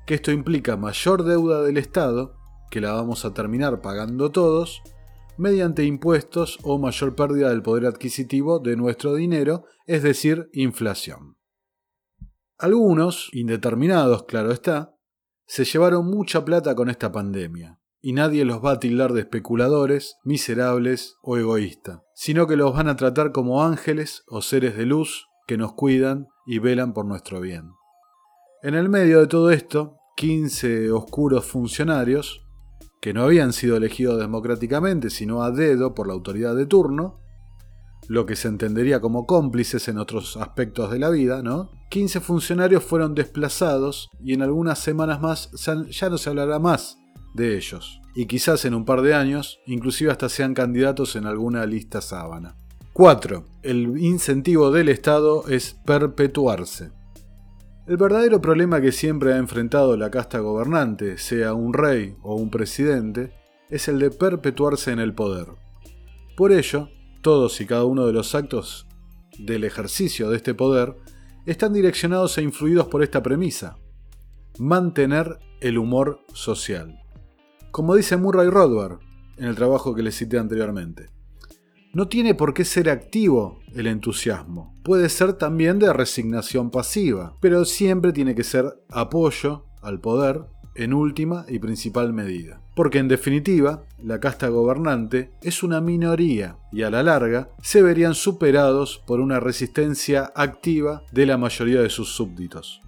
Que 0.05 0.15
esto 0.15 0.31
implica 0.31 0.77
mayor 0.77 1.23
deuda 1.23 1.61
del 1.61 1.77
Estado, 1.77 2.35
que 2.71 2.81
la 2.81 2.93
vamos 2.93 3.25
a 3.25 3.33
terminar 3.33 3.81
pagando 3.81 4.31
todos, 4.31 4.81
mediante 5.37 5.83
impuestos 5.85 6.59
o 6.63 6.77
mayor 6.77 7.15
pérdida 7.15 7.49
del 7.49 7.61
poder 7.61 7.85
adquisitivo 7.85 8.59
de 8.59 8.75
nuestro 8.75 9.15
dinero, 9.15 9.65
es 9.85 10.03
decir, 10.03 10.49
inflación. 10.53 11.37
Algunos, 12.57 13.29
indeterminados 13.31 14.23
claro 14.23 14.51
está, 14.51 14.95
se 15.47 15.63
llevaron 15.63 16.05
mucha 16.05 16.43
plata 16.43 16.75
con 16.75 16.89
esta 16.89 17.11
pandemia, 17.11 17.79
y 18.01 18.13
nadie 18.13 18.43
los 18.45 18.63
va 18.63 18.71
a 18.73 18.79
tildar 18.79 19.13
de 19.13 19.21
especuladores, 19.21 20.17
miserables 20.23 21.15
o 21.21 21.37
egoístas, 21.37 22.01
sino 22.13 22.47
que 22.47 22.57
los 22.57 22.73
van 22.73 22.89
a 22.89 22.97
tratar 22.97 23.31
como 23.31 23.63
ángeles 23.63 24.23
o 24.27 24.41
seres 24.41 24.75
de 24.75 24.85
luz 24.85 25.28
que 25.49 25.57
nos 25.57 25.73
cuidan 25.73 26.27
y 26.45 26.59
velan 26.59 26.93
por 26.93 27.07
nuestro 27.07 27.41
bien. 27.41 27.71
En 28.61 28.75
el 28.75 28.87
medio 28.87 29.19
de 29.19 29.25
todo 29.25 29.49
esto, 29.49 29.97
15 30.15 30.91
oscuros 30.91 31.43
funcionarios, 31.43 32.45
que 33.01 33.15
no 33.15 33.23
habían 33.23 33.51
sido 33.51 33.75
elegidos 33.75 34.19
democráticamente, 34.19 35.09
sino 35.09 35.41
a 35.41 35.49
dedo 35.49 35.95
por 35.95 36.05
la 36.05 36.13
autoridad 36.13 36.55
de 36.55 36.67
turno, 36.67 37.19
lo 38.07 38.27
que 38.27 38.35
se 38.35 38.47
entendería 38.47 39.01
como 39.01 39.25
cómplices 39.25 39.87
en 39.87 39.97
otros 39.97 40.37
aspectos 40.37 40.91
de 40.91 40.99
la 40.99 41.09
vida, 41.09 41.41
¿no? 41.41 41.71
15 41.89 42.19
funcionarios 42.19 42.83
fueron 42.83 43.15
desplazados 43.15 44.07
y 44.23 44.35
en 44.35 44.43
algunas 44.43 44.77
semanas 44.77 45.19
más 45.19 45.49
ya 45.89 46.11
no 46.11 46.19
se 46.19 46.29
hablará 46.29 46.59
más 46.59 46.99
de 47.33 47.57
ellos. 47.57 47.99
Y 48.13 48.27
quizás 48.27 48.65
en 48.65 48.75
un 48.75 48.85
par 48.85 49.01
de 49.01 49.15
años, 49.15 49.57
inclusive 49.65 50.11
hasta 50.11 50.29
sean 50.29 50.53
candidatos 50.53 51.15
en 51.15 51.25
alguna 51.25 51.65
lista 51.65 52.01
sábana. 52.01 52.55
4. 52.99 53.45
El 53.63 53.97
incentivo 53.97 54.71
del 54.71 54.89
Estado 54.89 55.47
es 55.47 55.73
perpetuarse. 55.85 56.91
El 57.87 57.95
verdadero 57.95 58.41
problema 58.41 58.81
que 58.81 58.91
siempre 58.91 59.31
ha 59.31 59.37
enfrentado 59.37 59.95
la 59.95 60.11
casta 60.11 60.39
gobernante, 60.39 61.17
sea 61.17 61.53
un 61.53 61.73
rey 61.73 62.17
o 62.23 62.35
un 62.35 62.51
presidente, 62.51 63.31
es 63.69 63.87
el 63.87 63.99
de 63.99 64.11
perpetuarse 64.11 64.91
en 64.91 64.99
el 64.99 65.13
poder. 65.13 65.47
Por 66.35 66.51
ello, 66.51 66.89
todos 67.21 67.61
y 67.61 67.65
cada 67.65 67.85
uno 67.85 68.05
de 68.05 68.11
los 68.11 68.35
actos 68.35 68.85
del 69.37 69.63
ejercicio 69.63 70.29
de 70.29 70.35
este 70.35 70.53
poder 70.53 70.97
están 71.45 71.71
direccionados 71.71 72.37
e 72.37 72.41
influidos 72.41 72.89
por 72.89 73.01
esta 73.01 73.23
premisa, 73.23 73.77
mantener 74.57 75.39
el 75.61 75.77
humor 75.77 76.19
social. 76.33 76.99
Como 77.71 77.95
dice 77.95 78.17
Murray 78.17 78.49
Rothbard 78.49 78.99
en 79.37 79.45
el 79.45 79.55
trabajo 79.55 79.95
que 79.95 80.03
le 80.03 80.11
cité 80.11 80.37
anteriormente. 80.37 81.17
No 81.91 82.07
tiene 82.07 82.35
por 82.35 82.53
qué 82.53 82.65
ser 82.65 82.87
activo 82.87 83.59
el 83.75 83.87
entusiasmo. 83.87 84.75
Puede 84.83 85.09
ser 85.09 85.33
también 85.33 85.79
de 85.79 85.91
resignación 85.91 86.69
pasiva, 86.69 87.35
pero 87.39 87.65
siempre 87.65 88.13
tiene 88.13 88.35
que 88.35 88.43
ser 88.43 88.83
apoyo 88.89 89.65
al 89.81 89.99
poder 89.99 90.43
en 90.75 90.93
última 90.93 91.45
y 91.47 91.57
principal 91.57 92.13
medida. 92.13 92.61
Porque 92.75 92.99
en 92.99 93.07
definitiva, 93.07 93.83
la 94.01 94.19
casta 94.19 94.49
gobernante 94.49 95.31
es 95.41 95.63
una 95.63 95.81
minoría 95.81 96.57
y 96.71 96.83
a 96.83 96.91
la 96.91 97.01
larga 97.01 97.49
se 97.61 97.81
verían 97.81 98.13
superados 98.13 99.01
por 99.07 99.19
una 99.19 99.39
resistencia 99.39 100.31
activa 100.35 101.01
de 101.11 101.25
la 101.25 101.37
mayoría 101.37 101.81
de 101.81 101.89
sus 101.89 102.09
súbditos. 102.15 102.81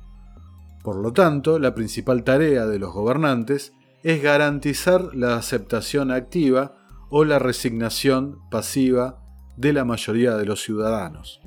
Por 0.84 0.98
lo 0.98 1.12
tanto, 1.12 1.58
la 1.58 1.74
principal 1.74 2.24
tarea 2.24 2.68
de 2.68 2.78
los 2.78 2.94
gobernantes 2.94 3.74
es 4.04 4.22
garantizar 4.22 5.16
la 5.16 5.36
aceptación 5.36 6.12
activa 6.12 6.76
o 7.12 7.26
la 7.26 7.38
resignación 7.38 8.40
pasiva 8.50 9.22
de 9.58 9.74
la 9.74 9.86
mayoría 9.86 10.36
de 10.38 10.46
los 10.46 10.64
ciudadanos. 10.64 11.42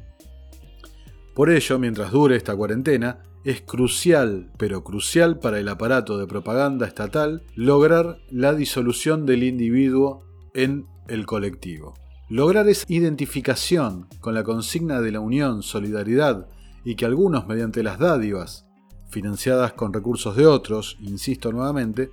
Por 1.35 1.51
ello, 1.51 1.79
mientras 1.81 2.13
dure 2.13 2.37
esta 2.37 2.55
cuarentena, 2.55 3.23
es 3.45 3.63
crucial, 3.63 4.53
pero 4.57 4.85
crucial 4.85 5.39
para 5.39 5.59
el 5.59 5.69
aparato 5.69 6.17
de 6.19 6.27
propaganda 6.27 6.87
estatal, 6.87 7.43
lograr 7.57 8.19
la 8.31 8.55
disolución 8.55 9.27
del 9.27 9.43
individuo 9.43 10.25
en 10.55 10.87
el 11.09 11.27
colectivo. 11.27 11.95
Lograr 12.29 12.69
esa 12.69 12.85
identificación 12.89 14.07
con 14.21 14.35
la 14.35 14.45
consigna 14.45 15.01
de 15.01 15.13
la 15.13 15.21
unión, 15.21 15.63
solidaridad 15.63 16.47
y 16.85 16.95
que 16.95 17.05
algunos 17.05 17.47
mediante 17.47 17.83
las 17.83 17.99
dádivas, 17.99 18.67
financiadas 19.11 19.73
con 19.73 19.93
recursos 19.93 20.37
de 20.37 20.47
otros, 20.47 20.97
insisto 21.01 21.53
nuevamente, 21.53 22.11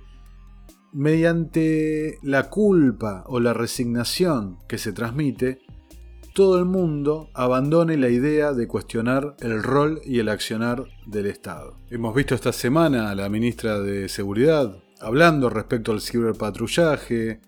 mediante 0.92 2.18
la 2.22 2.50
culpa 2.50 3.24
o 3.26 3.40
la 3.40 3.54
resignación 3.54 4.58
que 4.68 4.78
se 4.78 4.92
transmite, 4.92 5.60
todo 6.34 6.58
el 6.58 6.64
mundo 6.64 7.28
abandone 7.34 7.96
la 7.96 8.08
idea 8.08 8.52
de 8.52 8.66
cuestionar 8.66 9.36
el 9.40 9.62
rol 9.62 10.00
y 10.04 10.18
el 10.18 10.28
accionar 10.28 10.84
del 11.06 11.26
Estado. 11.26 11.78
Hemos 11.90 12.14
visto 12.14 12.34
esta 12.34 12.52
semana 12.52 13.10
a 13.10 13.14
la 13.14 13.28
ministra 13.28 13.80
de 13.80 14.08
Seguridad 14.08 14.82
hablando 15.00 15.50
respecto 15.50 15.92
al 15.92 16.00
ciberpatrullaje, 16.00 17.40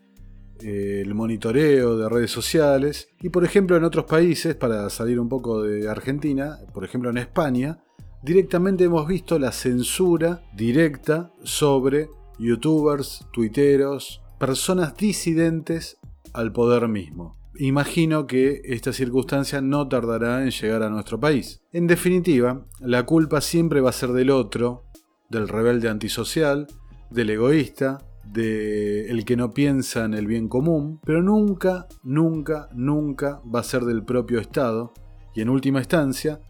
el 0.61 1.15
monitoreo 1.15 1.97
de 1.97 2.09
redes 2.09 2.31
sociales 2.31 3.09
y 3.21 3.29
por 3.29 3.45
ejemplo 3.45 3.77
en 3.77 3.85
otros 3.85 4.05
países, 4.05 4.55
para 4.55 4.89
salir 4.91 5.19
un 5.19 5.29
poco 5.29 5.63
de 5.63 5.89
Argentina, 5.89 6.59
por 6.73 6.85
ejemplo 6.85 7.11
en 7.11 7.19
España, 7.19 7.79
directamente 8.23 8.85
hemos 8.85 9.07
visto 9.07 9.39
la 9.39 9.53
censura 9.53 10.43
directa 10.55 11.33
sobre 11.43 12.09
youtubers, 12.39 13.27
tuiteros, 13.33 14.23
personas 14.39 14.97
disidentes 14.97 15.99
al 16.33 16.53
poder 16.53 16.89
mismo. 16.89 17.37
Imagino 17.57 18.27
que 18.27 18.63
esta 18.65 18.93
circunstancia 18.93 19.61
no 19.61 19.89
tardará 19.89 20.43
en 20.43 20.51
llegar 20.51 20.83
a 20.83 20.91
nuestro 20.91 21.21
país. 21.21 21.63
En 21.73 21.87
definitiva, 21.87 22.67
la 22.81 23.07
culpa 23.07 23.41
siempre 23.41 23.81
va 23.81 23.91
a 23.91 23.93
ser 23.93 24.11
del 24.11 24.31
otro, 24.31 24.85
del 25.31 25.49
rebelde 25.49 25.89
antisocial, 25.89 26.67
del 27.11 27.31
egoísta, 27.31 27.99
del 28.25 29.25
que 29.25 29.37
no 29.37 29.53
piensa 29.53 30.05
en 30.05 30.15
el 30.15 30.27
bien 30.27 30.49
común, 30.49 31.01
pero 31.05 31.23
nunca, 31.23 31.87
nunca, 32.03 32.69
nunca 32.75 33.41
va 33.55 33.61
a 33.61 33.65
ser 33.65 33.83
del 33.83 34.03
propio 34.05 34.41
Estado, 34.41 34.93
y 35.35 35.41
en 35.41 35.49
última 35.49 35.79
instancia, 35.79 36.41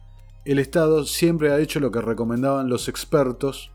el 0.44 0.58
Estado 0.58 1.04
siempre 1.04 1.52
ha 1.52 1.58
hecho 1.58 1.80
lo 1.80 1.90
que 1.90 2.00
recomendaban 2.00 2.68
los 2.68 2.88
expertos 2.88 3.73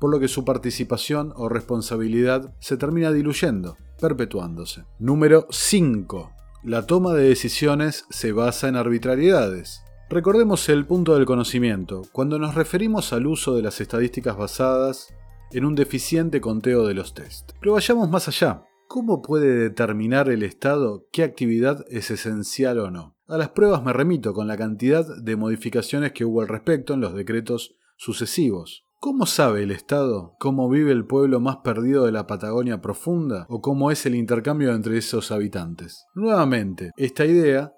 por 0.00 0.10
lo 0.10 0.18
que 0.18 0.26
su 0.26 0.44
participación 0.44 1.32
o 1.36 1.48
responsabilidad 1.48 2.52
se 2.58 2.76
termina 2.76 3.12
diluyendo, 3.12 3.76
perpetuándose. 4.00 4.84
Número 4.98 5.46
5. 5.50 6.32
La 6.64 6.86
toma 6.86 7.12
de 7.12 7.28
decisiones 7.28 8.06
se 8.10 8.32
basa 8.32 8.68
en 8.68 8.76
arbitrariedades. 8.76 9.82
Recordemos 10.08 10.68
el 10.68 10.86
punto 10.86 11.14
del 11.14 11.26
conocimiento, 11.26 12.02
cuando 12.10 12.38
nos 12.38 12.56
referimos 12.56 13.12
al 13.12 13.26
uso 13.26 13.54
de 13.54 13.62
las 13.62 13.80
estadísticas 13.80 14.36
basadas 14.36 15.14
en 15.52 15.64
un 15.64 15.74
deficiente 15.74 16.40
conteo 16.40 16.86
de 16.86 16.94
los 16.94 17.14
test. 17.14 17.52
Pero 17.60 17.74
vayamos 17.74 18.10
más 18.10 18.26
allá. 18.26 18.64
¿Cómo 18.88 19.22
puede 19.22 19.54
determinar 19.54 20.28
el 20.28 20.42
Estado 20.42 21.06
qué 21.12 21.22
actividad 21.22 21.84
es 21.90 22.10
esencial 22.10 22.80
o 22.80 22.90
no? 22.90 23.16
A 23.28 23.36
las 23.36 23.50
pruebas 23.50 23.84
me 23.84 23.92
remito 23.92 24.34
con 24.34 24.48
la 24.48 24.56
cantidad 24.56 25.06
de 25.22 25.36
modificaciones 25.36 26.10
que 26.10 26.24
hubo 26.24 26.40
al 26.40 26.48
respecto 26.48 26.94
en 26.94 27.00
los 27.00 27.14
decretos 27.14 27.76
sucesivos. 27.96 28.84
¿Cómo 29.02 29.24
sabe 29.24 29.62
el 29.62 29.70
Estado 29.70 30.36
cómo 30.38 30.68
vive 30.68 30.92
el 30.92 31.06
pueblo 31.06 31.40
más 31.40 31.56
perdido 31.64 32.04
de 32.04 32.12
la 32.12 32.26
Patagonia 32.26 32.82
profunda 32.82 33.46
o 33.48 33.62
cómo 33.62 33.90
es 33.90 34.04
el 34.04 34.14
intercambio 34.14 34.74
entre 34.74 34.98
esos 34.98 35.32
habitantes? 35.32 36.06
Nuevamente, 36.14 36.90
esta 36.98 37.24
idea 37.24 37.72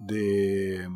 de 0.00 0.88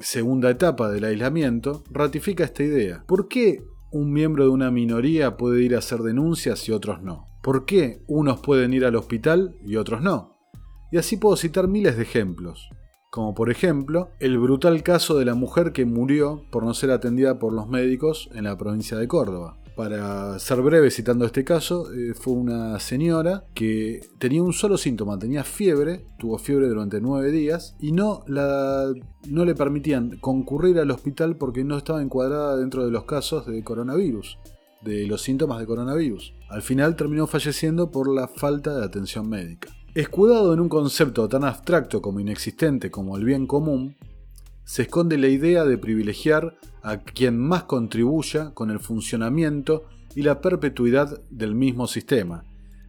segunda 0.00 0.50
etapa 0.50 0.90
del 0.90 1.04
aislamiento 1.04 1.82
ratifica 1.90 2.44
esta 2.44 2.62
idea. 2.62 3.04
¿Por 3.08 3.26
qué 3.26 3.64
un 3.90 4.12
miembro 4.12 4.44
de 4.44 4.50
una 4.50 4.70
minoría 4.70 5.38
puede 5.38 5.62
ir 5.62 5.74
a 5.74 5.78
hacer 5.78 6.00
denuncias 6.00 6.68
y 6.68 6.72
otros 6.72 7.00
no? 7.02 7.26
¿Por 7.42 7.64
qué 7.64 8.02
unos 8.06 8.40
pueden 8.40 8.74
ir 8.74 8.84
al 8.84 8.96
hospital 8.96 9.56
y 9.64 9.76
otros 9.76 10.02
no? 10.02 10.36
Y 10.92 10.98
así 10.98 11.16
puedo 11.16 11.36
citar 11.36 11.68
miles 11.68 11.96
de 11.96 12.02
ejemplos 12.02 12.68
como 13.10 13.34
por 13.34 13.50
ejemplo 13.50 14.10
el 14.20 14.38
brutal 14.38 14.82
caso 14.82 15.18
de 15.18 15.24
la 15.24 15.34
mujer 15.34 15.72
que 15.72 15.86
murió 15.86 16.44
por 16.50 16.64
no 16.64 16.74
ser 16.74 16.90
atendida 16.90 17.38
por 17.38 17.52
los 17.52 17.68
médicos 17.68 18.28
en 18.34 18.44
la 18.44 18.56
provincia 18.56 18.96
de 18.96 19.08
Córdoba. 19.08 19.58
Para 19.76 20.40
ser 20.40 20.60
breve 20.60 20.90
citando 20.90 21.24
este 21.24 21.44
caso, 21.44 21.92
eh, 21.92 22.12
fue 22.12 22.32
una 22.32 22.80
señora 22.80 23.44
que 23.54 24.00
tenía 24.18 24.42
un 24.42 24.52
solo 24.52 24.76
síntoma, 24.76 25.20
tenía 25.20 25.44
fiebre, 25.44 26.04
tuvo 26.18 26.36
fiebre 26.38 26.66
durante 26.66 27.00
nueve 27.00 27.30
días 27.30 27.76
y 27.78 27.92
no, 27.92 28.24
la, 28.26 28.92
no 29.28 29.44
le 29.44 29.54
permitían 29.54 30.18
concurrir 30.18 30.80
al 30.80 30.90
hospital 30.90 31.36
porque 31.36 31.62
no 31.62 31.78
estaba 31.78 32.02
encuadrada 32.02 32.56
dentro 32.56 32.84
de 32.84 32.90
los 32.90 33.04
casos 33.04 33.46
de 33.46 33.62
coronavirus, 33.62 34.40
de 34.82 35.06
los 35.06 35.22
síntomas 35.22 35.60
de 35.60 35.66
coronavirus. 35.66 36.34
Al 36.48 36.62
final 36.62 36.96
terminó 36.96 37.28
falleciendo 37.28 37.92
por 37.92 38.12
la 38.12 38.26
falta 38.26 38.76
de 38.76 38.84
atención 38.84 39.28
médica. 39.28 39.77
Escudado 39.98 40.54
en 40.54 40.60
un 40.60 40.68
concepto 40.68 41.28
tan 41.28 41.42
abstracto 41.42 42.00
como 42.00 42.20
inexistente 42.20 42.88
como 42.88 43.16
el 43.16 43.24
bien 43.24 43.48
común, 43.48 43.96
se 44.62 44.82
esconde 44.82 45.18
la 45.18 45.26
idea 45.26 45.64
de 45.64 45.76
privilegiar 45.76 46.56
a 46.84 46.98
quien 46.98 47.36
más 47.36 47.64
contribuya 47.64 48.52
con 48.54 48.70
el 48.70 48.78
funcionamiento 48.78 49.86
y 50.14 50.22
la 50.22 50.40
perpetuidad 50.40 51.20
del 51.30 51.56
mismo 51.56 51.88
sistema, 51.88 52.44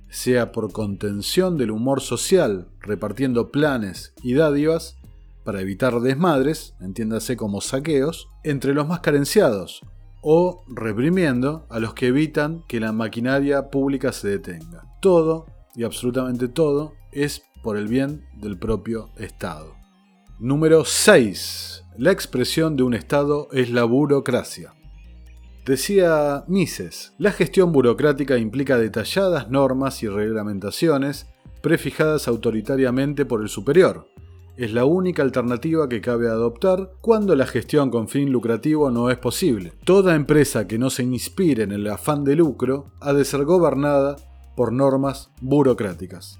sea 0.07 0.51
por 0.51 0.71
contención 0.71 1.57
del 1.57 1.71
humor 1.71 2.01
social, 2.01 2.67
repartiendo 2.79 3.49
planes 3.49 4.13
y 4.21 4.35
dádivas 4.35 4.95
para 5.43 5.61
evitar 5.61 6.01
desmadres, 6.01 6.75
entiéndase 6.79 7.35
como 7.35 7.59
saqueos, 7.59 8.27
entre 8.43 8.75
los 8.75 8.87
más 8.87 8.99
carenciados, 8.99 9.81
o 10.21 10.63
reprimiendo 10.67 11.65
a 11.71 11.79
los 11.79 11.95
que 11.95 12.05
evitan 12.05 12.61
que 12.67 12.79
la 12.79 12.91
maquinaria 12.91 13.71
pública 13.71 14.11
se 14.11 14.27
detenga. 14.27 14.83
Todo, 15.01 15.47
y 15.75 15.85
absolutamente 15.85 16.47
todo, 16.49 16.98
es 17.11 17.43
por 17.63 17.77
el 17.77 17.87
bien 17.87 18.25
del 18.35 18.57
propio 18.57 19.09
Estado. 19.17 19.75
Número 20.39 20.85
6. 20.85 21.83
La 21.97 22.11
expresión 22.11 22.77
de 22.77 22.83
un 22.83 22.93
Estado 22.93 23.49
es 23.51 23.69
la 23.71 23.83
burocracia. 23.83 24.73
Decía 25.65 26.45
Mises, 26.47 27.13
la 27.17 27.31
gestión 27.31 27.71
burocrática 27.71 28.37
implica 28.37 28.77
detalladas 28.77 29.49
normas 29.49 30.01
y 30.01 30.07
reglamentaciones 30.07 31.27
prefijadas 31.61 32.27
autoritariamente 32.27 33.25
por 33.25 33.41
el 33.41 33.49
superior. 33.49 34.07
Es 34.55 34.73
la 34.73 34.85
única 34.85 35.21
alternativa 35.21 35.87
que 35.87 36.01
cabe 36.01 36.27
adoptar 36.27 36.91
cuando 37.01 37.35
la 37.35 37.45
gestión 37.45 37.91
con 37.91 38.07
fin 38.07 38.31
lucrativo 38.31 38.91
no 38.91 39.09
es 39.09 39.17
posible. 39.17 39.73
Toda 39.85 40.15
empresa 40.15 40.67
que 40.67 40.77
no 40.77 40.89
se 40.89 41.03
inspire 41.03 41.63
en 41.63 41.71
el 41.71 41.87
afán 41.87 42.23
de 42.23 42.35
lucro 42.35 42.91
ha 42.99 43.13
de 43.13 43.25
ser 43.25 43.45
gobernada 43.45 44.15
por 44.55 44.73
normas 44.73 45.31
burocráticas. 45.39 46.39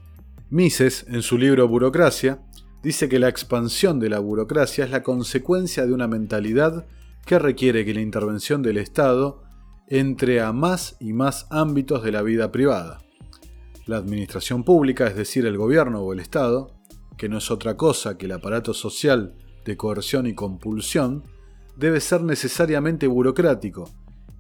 Mises, 0.52 1.06
en 1.08 1.22
su 1.22 1.38
libro 1.38 1.68
Burocracia, 1.68 2.42
dice 2.82 3.08
que 3.08 3.20
la 3.20 3.30
expansión 3.30 4.00
de 4.00 4.10
la 4.10 4.18
burocracia 4.18 4.84
es 4.84 4.90
la 4.90 5.04
consecuencia 5.04 5.86
de 5.86 5.94
una 5.94 6.08
mentalidad 6.08 6.88
que 7.26 7.38
requiere 7.38 7.86
que 7.86 7.94
la 7.94 8.02
intervención 8.02 8.64
del 8.64 8.78
Estado 8.78 9.44
entre 9.88 10.42
a 10.42 10.52
más 10.52 10.98
y 11.00 11.14
más 11.14 11.46
ámbitos 11.52 12.04
de 12.04 12.12
la 12.12 12.24
vida 12.24 12.52
privada. 12.52 13.00
La 13.86 13.98
administración 13.98 14.64
pública, 14.64 15.06
es 15.06 15.16
decir, 15.16 15.46
el 15.46 15.58
gobierno 15.58 16.02
o 16.02 16.14
el 16.14 16.20
Estado, 16.20 16.76
que 17.16 17.30
no 17.30 17.38
es 17.38 17.52
otra 17.52 17.78
cosa 17.78 18.18
que 18.18 18.26
el 18.26 18.32
aparato 18.32 18.74
social 18.74 19.36
de 19.66 19.78
coerción 19.78 20.26
y 20.26 20.34
compulsión, 20.34 21.26
debe 21.76 22.00
ser 22.00 22.24
necesariamente 22.24 23.06
burocrático, 23.06 23.90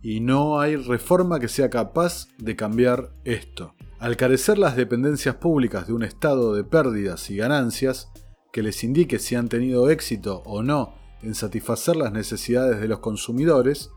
y 0.01 0.21
no 0.21 0.59
hay 0.59 0.75
reforma 0.75 1.39
que 1.39 1.47
sea 1.47 1.69
capaz 1.69 2.27
de 2.39 2.55
cambiar 2.55 3.11
esto. 3.25 3.75
Al 3.99 4.15
carecer 4.15 4.57
las 4.57 4.77
dependencias 4.77 5.35
públicas 5.35 5.87
de 5.87 5.91
un 5.93 6.03
estado 6.03 6.53
de 6.53 6.63
pérdidas 6.63 7.29
y 7.29 7.35
ganancias, 7.35 8.09
que 8.53 8.63
les 8.63 8.81
indique 8.85 9.19
si 9.19 9.35
han 9.35 9.49
tenido 9.49 9.89
éxito 9.89 10.41
o 10.45 10.63
no 10.63 10.95
en 11.21 11.35
satisfacer 11.35 11.97
las 11.97 12.13
necesidades 12.13 12.79
de 12.79 12.87
los 12.87 12.99
consumidores, 12.99 13.89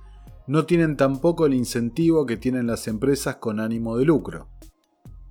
no 0.49 0.67
tienen 0.67 0.97
tampoco 0.97 1.47
el 1.47 1.55
incentivo 1.55 2.27
que 2.27 2.37
tienen 2.37 2.67
las 2.67 2.89
empresas 2.89 3.37
con 3.37 3.61
ánimo 3.61 3.97
de 3.97 4.05
lucro. 4.05 4.49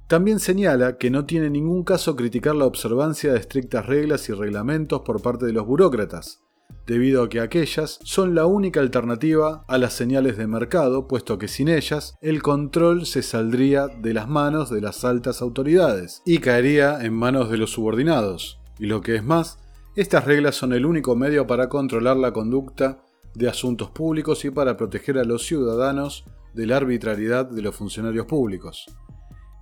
También 0.07 0.39
señala 0.39 0.97
que 0.97 1.09
no 1.09 1.25
tiene 1.25 1.49
ningún 1.49 1.83
caso 1.83 2.15
criticar 2.15 2.55
la 2.55 2.65
observancia 2.65 3.33
de 3.33 3.39
estrictas 3.39 3.85
reglas 3.85 4.29
y 4.29 4.33
reglamentos 4.33 5.01
por 5.01 5.21
parte 5.21 5.45
de 5.45 5.53
los 5.53 5.65
burócratas, 5.65 6.41
debido 6.85 7.23
a 7.23 7.29
que 7.29 7.39
aquellas 7.39 7.99
son 8.03 8.35
la 8.35 8.45
única 8.45 8.79
alternativa 8.79 9.63
a 9.67 9.77
las 9.77 9.93
señales 9.93 10.37
de 10.37 10.47
mercado, 10.47 11.07
puesto 11.07 11.37
que 11.37 11.47
sin 11.47 11.69
ellas 11.69 12.15
el 12.21 12.41
control 12.41 13.05
se 13.05 13.21
saldría 13.21 13.87
de 13.87 14.13
las 14.13 14.27
manos 14.27 14.69
de 14.69 14.81
las 14.81 15.05
altas 15.05 15.41
autoridades 15.41 16.21
y 16.25 16.39
caería 16.39 16.99
en 17.01 17.13
manos 17.13 17.49
de 17.49 17.57
los 17.57 17.71
subordinados, 17.71 18.59
y 18.79 18.87
lo 18.87 19.01
que 19.01 19.15
es 19.15 19.23
más, 19.23 19.59
estas 19.95 20.25
reglas 20.25 20.55
son 20.55 20.73
el 20.73 20.85
único 20.85 21.15
medio 21.15 21.47
para 21.47 21.69
controlar 21.69 22.17
la 22.17 22.33
conducta 22.33 23.03
de 23.35 23.47
asuntos 23.47 23.89
públicos 23.91 24.43
y 24.45 24.51
para 24.51 24.75
proteger 24.75 25.17
a 25.17 25.23
los 25.23 25.45
ciudadanos 25.45 26.25
de 26.53 26.65
la 26.65 26.77
arbitrariedad 26.77 27.45
de 27.45 27.61
los 27.61 27.75
funcionarios 27.75 28.25
públicos. 28.25 28.85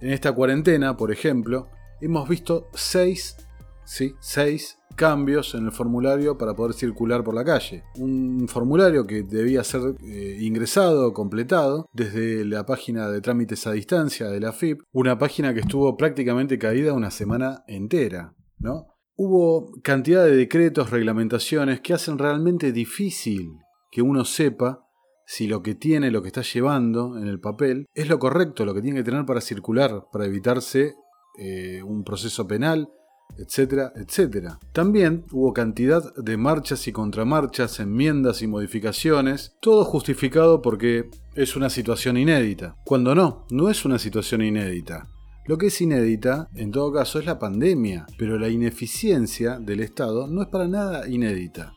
En 0.02 0.12
esta 0.12 0.32
cuarentena, 0.32 0.98
por 0.98 1.12
ejemplo, 1.12 1.68
hemos 2.02 2.28
visto 2.28 2.70
seis, 2.74 3.38
sí, 3.86 4.16
seis 4.20 4.79
cambios 5.00 5.56
en 5.56 5.66
el 5.66 5.72
formulario 5.72 6.38
para 6.38 6.54
poder 6.54 6.74
circular 6.74 7.24
por 7.24 7.34
la 7.34 7.46
calle. 7.46 7.86
Un 7.98 8.50
formulario 8.50 9.08
que 9.08 9.24
debía 9.24 9.64
ser 9.64 9.96
eh, 10.04 10.38
ingresado, 10.42 11.14
completado, 11.14 11.88
desde 11.94 12.44
la 12.44 12.66
página 12.66 13.10
de 13.10 13.22
trámites 13.22 13.66
a 13.66 13.72
distancia 13.72 14.28
de 14.28 14.42
la 14.42 14.52
FIP, 14.52 14.82
una 14.92 15.18
página 15.18 15.54
que 15.54 15.62
estuvo 15.62 15.96
prácticamente 15.96 16.60
caída 16.60 16.92
una 16.92 17.12
semana 17.12 17.64
entera, 17.66 18.36
¿no? 18.58 18.88
hubo 19.22 19.72
cantidad 19.82 20.26
de 20.26 20.36
decretos, 20.36 20.92
reglamentaciones 20.92 21.82
que 21.82 21.94
hacen 21.94 22.18
realmente 22.18 22.72
difícil 22.72 23.52
que 23.92 24.02
uno 24.02 24.24
sepa 24.24 24.86
si 25.26 25.48
lo 25.48 25.62
que 25.62 25.76
tiene, 25.76 26.10
lo 26.10 26.22
que 26.22 26.30
está 26.30 26.42
llevando 26.42 27.18
en 27.18 27.28
el 27.28 27.40
papel, 27.40 27.86
es 27.94 28.08
lo 28.08 28.18
correcto, 28.18 28.66
lo 28.66 28.74
que 28.74 28.82
tiene 28.82 29.00
que 29.00 29.04
tener 29.04 29.26
para 29.26 29.42
circular, 29.42 30.06
para 30.12 30.26
evitarse 30.26 30.96
eh, 31.38 31.84
un 31.84 32.04
proceso 32.04 32.48
penal, 32.48 32.90
etcétera, 33.38 33.94
etcétera. 33.96 34.60
También 34.74 35.26
hubo 35.32 35.54
cantidad 35.54 36.14
de 36.16 36.38
marchas 36.38 36.88
y 36.88 36.92
contramarchas, 36.92 37.80
enmiendas 37.80 38.42
y 38.42 38.48
modificaciones, 38.48 39.56
todo 39.62 39.86
justificado 39.86 40.62
porque 40.62 41.10
es 41.36 41.56
una 41.56 41.70
situación 41.70 42.18
inédita. 42.18 42.76
Cuando 42.84 43.16
no, 43.16 43.46
no 43.52 43.70
es 43.70 43.86
una 43.86 44.00
situación 44.00 44.42
inédita. 44.42 45.08
Lo 45.46 45.58
que 45.58 45.68
es 45.68 45.82
inédita, 45.82 46.48
en 46.54 46.72
todo 46.72 46.94
caso, 46.94 47.18
es 47.18 47.26
la 47.26 47.40
pandemia, 47.40 48.06
pero 48.18 48.38
la 48.38 48.50
ineficiencia 48.50 49.58
del 49.58 49.80
Estado 49.80 50.28
no 50.28 50.44
es 50.44 50.48
para 50.48 50.68
nada 50.68 51.08
inédita. 51.08 51.74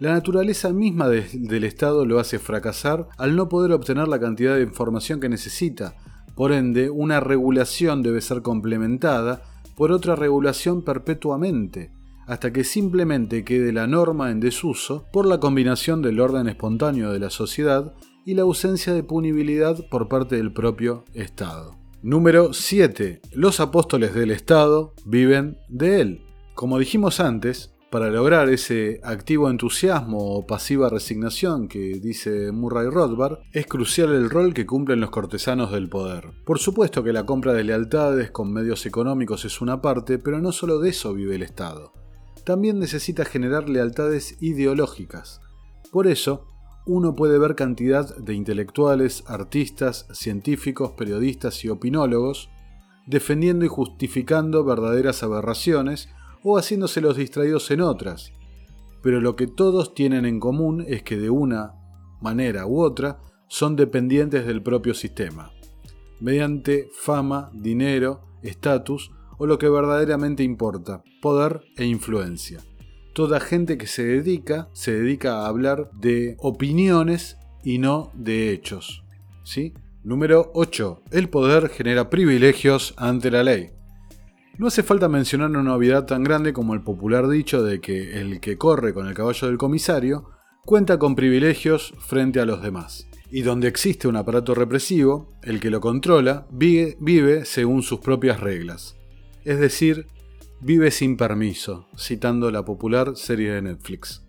La 0.00 0.14
naturaleza 0.14 0.72
misma 0.72 1.08
del 1.08 1.62
Estado 1.62 2.04
lo 2.04 2.18
hace 2.18 2.40
fracasar 2.40 3.06
al 3.18 3.36
no 3.36 3.48
poder 3.48 3.70
obtener 3.70 4.08
la 4.08 4.18
cantidad 4.18 4.56
de 4.56 4.62
información 4.62 5.20
que 5.20 5.28
necesita. 5.28 5.94
Por 6.34 6.50
ende, 6.50 6.90
una 6.90 7.20
regulación 7.20 8.02
debe 8.02 8.20
ser 8.20 8.42
complementada 8.42 9.42
por 9.76 9.92
otra 9.92 10.16
regulación 10.16 10.82
perpetuamente, 10.82 11.92
hasta 12.26 12.52
que 12.52 12.64
simplemente 12.64 13.44
quede 13.44 13.72
la 13.72 13.86
norma 13.86 14.30
en 14.30 14.40
desuso 14.40 15.06
por 15.12 15.26
la 15.26 15.40
combinación 15.40 16.02
del 16.02 16.20
orden 16.20 16.48
espontáneo 16.48 17.12
de 17.12 17.18
la 17.18 17.30
sociedad 17.30 17.94
y 18.24 18.34
la 18.34 18.42
ausencia 18.42 18.92
de 18.92 19.02
punibilidad 19.02 19.76
por 19.90 20.08
parte 20.08 20.36
del 20.36 20.52
propio 20.52 21.04
Estado. 21.14 21.76
Número 22.02 22.52
7. 22.52 23.20
Los 23.32 23.60
apóstoles 23.60 24.14
del 24.14 24.30
Estado 24.30 24.94
viven 25.04 25.58
de 25.68 26.00
él. 26.00 26.24
Como 26.54 26.78
dijimos 26.78 27.20
antes, 27.20 27.71
para 27.92 28.10
lograr 28.10 28.48
ese 28.48 29.02
activo 29.04 29.50
entusiasmo 29.50 30.16
o 30.16 30.46
pasiva 30.46 30.88
resignación 30.88 31.68
que 31.68 32.00
dice 32.00 32.50
Murray 32.50 32.88
Rothbard, 32.88 33.40
es 33.52 33.66
crucial 33.66 34.12
el 34.12 34.30
rol 34.30 34.54
que 34.54 34.64
cumplen 34.64 34.98
los 34.98 35.10
cortesanos 35.10 35.70
del 35.72 35.90
poder. 35.90 36.30
Por 36.46 36.58
supuesto 36.58 37.04
que 37.04 37.12
la 37.12 37.26
compra 37.26 37.52
de 37.52 37.64
lealtades 37.64 38.30
con 38.30 38.50
medios 38.50 38.86
económicos 38.86 39.44
es 39.44 39.60
una 39.60 39.82
parte, 39.82 40.18
pero 40.18 40.40
no 40.40 40.52
solo 40.52 40.78
de 40.78 40.88
eso 40.88 41.12
vive 41.12 41.34
el 41.34 41.42
Estado. 41.42 41.92
También 42.46 42.78
necesita 42.78 43.26
generar 43.26 43.68
lealtades 43.68 44.38
ideológicas. 44.40 45.42
Por 45.90 46.06
eso, 46.06 46.46
uno 46.86 47.14
puede 47.14 47.38
ver 47.38 47.56
cantidad 47.56 48.16
de 48.16 48.32
intelectuales, 48.32 49.22
artistas, 49.26 50.06
científicos, 50.14 50.92
periodistas 50.92 51.62
y 51.62 51.68
opinólogos 51.68 52.48
defendiendo 53.06 53.64
y 53.64 53.68
justificando 53.68 54.64
verdaderas 54.64 55.22
aberraciones 55.22 56.08
o 56.42 56.58
haciéndose 56.58 57.00
los 57.00 57.16
distraídos 57.16 57.70
en 57.70 57.80
otras. 57.80 58.32
Pero 59.02 59.20
lo 59.20 59.36
que 59.36 59.46
todos 59.46 59.94
tienen 59.94 60.24
en 60.24 60.40
común 60.40 60.84
es 60.86 61.02
que 61.02 61.16
de 61.16 61.30
una 61.30 61.74
manera 62.20 62.66
u 62.66 62.82
otra 62.82 63.20
son 63.48 63.76
dependientes 63.76 64.46
del 64.46 64.62
propio 64.62 64.94
sistema, 64.94 65.52
mediante 66.20 66.88
fama, 66.94 67.50
dinero, 67.52 68.20
estatus 68.42 69.10
o 69.38 69.46
lo 69.46 69.58
que 69.58 69.68
verdaderamente 69.68 70.42
importa, 70.42 71.02
poder 71.20 71.62
e 71.76 71.84
influencia 71.84 72.60
toda 73.12 73.40
gente 73.40 73.78
que 73.78 73.86
se 73.86 74.04
dedica, 74.04 74.68
se 74.72 74.92
dedica 74.92 75.40
a 75.40 75.46
hablar 75.46 75.90
de 75.92 76.36
opiniones 76.38 77.36
y 77.62 77.78
no 77.78 78.10
de 78.14 78.52
hechos. 78.52 79.04
¿sí? 79.44 79.74
Número 80.02 80.50
8. 80.54 81.02
El 81.10 81.28
poder 81.28 81.68
genera 81.68 82.10
privilegios 82.10 82.94
ante 82.96 83.30
la 83.30 83.44
ley. 83.44 83.70
No 84.58 84.66
hace 84.66 84.82
falta 84.82 85.08
mencionar 85.08 85.48
una 85.48 85.62
novedad 85.62 86.04
tan 86.04 86.22
grande 86.22 86.52
como 86.52 86.74
el 86.74 86.82
popular 86.82 87.26
dicho 87.28 87.62
de 87.62 87.80
que 87.80 88.20
el 88.20 88.38
que 88.40 88.58
corre 88.58 88.92
con 88.92 89.06
el 89.06 89.14
caballo 89.14 89.48
del 89.48 89.56
comisario 89.56 90.28
cuenta 90.66 90.98
con 90.98 91.16
privilegios 91.16 91.94
frente 91.98 92.38
a 92.38 92.44
los 92.44 92.62
demás. 92.62 93.08
Y 93.30 93.42
donde 93.42 93.66
existe 93.66 94.08
un 94.08 94.16
aparato 94.16 94.54
represivo, 94.54 95.32
el 95.42 95.58
que 95.58 95.70
lo 95.70 95.80
controla 95.80 96.46
vive, 96.50 96.98
vive 97.00 97.46
según 97.46 97.82
sus 97.82 98.00
propias 98.00 98.40
reglas. 98.40 98.94
Es 99.44 99.58
decir, 99.58 100.06
vive 100.60 100.90
sin 100.90 101.16
permiso, 101.16 101.88
citando 101.96 102.50
la 102.50 102.62
popular 102.62 103.16
serie 103.16 103.52
de 103.52 103.62
Netflix. 103.62 104.22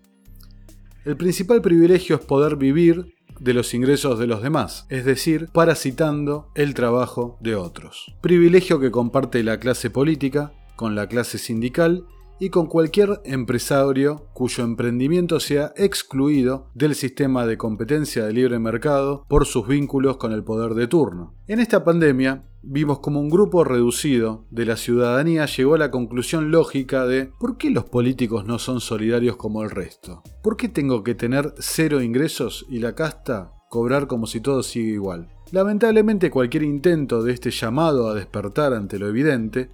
El 1.03 1.17
principal 1.17 1.61
privilegio 1.61 2.15
es 2.15 2.21
poder 2.23 2.55
vivir 2.55 3.13
de 3.43 3.53
los 3.53 3.73
ingresos 3.73 4.17
de 4.19 4.27
los 4.27 4.41
demás, 4.41 4.85
es 4.89 5.03
decir, 5.03 5.49
parasitando 5.51 6.49
el 6.55 6.73
trabajo 6.73 7.37
de 7.41 7.55
otros. 7.55 8.15
Privilegio 8.21 8.79
que 8.79 8.91
comparte 8.91 9.43
la 9.43 9.59
clase 9.59 9.89
política 9.89 10.53
con 10.75 10.95
la 10.95 11.07
clase 11.07 11.37
sindical 11.37 12.05
y 12.39 12.49
con 12.49 12.67
cualquier 12.67 13.21
empresario 13.25 14.27
cuyo 14.33 14.63
emprendimiento 14.63 15.39
sea 15.39 15.73
excluido 15.75 16.69
del 16.73 16.95
sistema 16.95 17.45
de 17.45 17.57
competencia 17.57 18.25
de 18.25 18.33
libre 18.33 18.59
mercado 18.59 19.25
por 19.29 19.45
sus 19.45 19.67
vínculos 19.67 20.17
con 20.17 20.33
el 20.33 20.43
poder 20.43 20.73
de 20.73 20.87
turno. 20.87 21.33
En 21.47 21.59
esta 21.59 21.83
pandemia, 21.83 22.43
vimos 22.61 22.99
como 22.99 23.19
un 23.19 23.29
grupo 23.29 23.63
reducido 23.63 24.45
de 24.49 24.65
la 24.65 24.77
ciudadanía 24.77 25.45
llegó 25.45 25.75
a 25.75 25.77
la 25.77 25.91
conclusión 25.91 26.49
lógica 26.49 27.05
de 27.05 27.31
¿por 27.39 27.57
qué 27.57 27.69
los 27.69 27.83
políticos 27.83 28.45
no 28.45 28.57
son 28.57 28.79
solidarios 28.79 29.35
como 29.35 29.63
el 29.63 29.69
resto? 29.69 30.23
¿Por 30.41 30.57
qué 30.57 30.69
tengo 30.69 31.03
que 31.03 31.15
tener 31.15 31.53
cero 31.59 32.01
ingresos 32.01 32.65
y 32.69 32.79
la 32.79 32.95
casta 32.95 33.53
cobrar 33.69 34.07
como 34.07 34.27
si 34.27 34.39
todo 34.39 34.63
sigue 34.63 34.93
igual? 34.93 35.29
Lamentablemente 35.51 36.31
cualquier 36.31 36.63
intento 36.63 37.21
de 37.21 37.33
este 37.33 37.51
llamado 37.51 38.09
a 38.09 38.15
despertar 38.15 38.73
ante 38.73 38.97
lo 38.97 39.07
evidente 39.07 39.69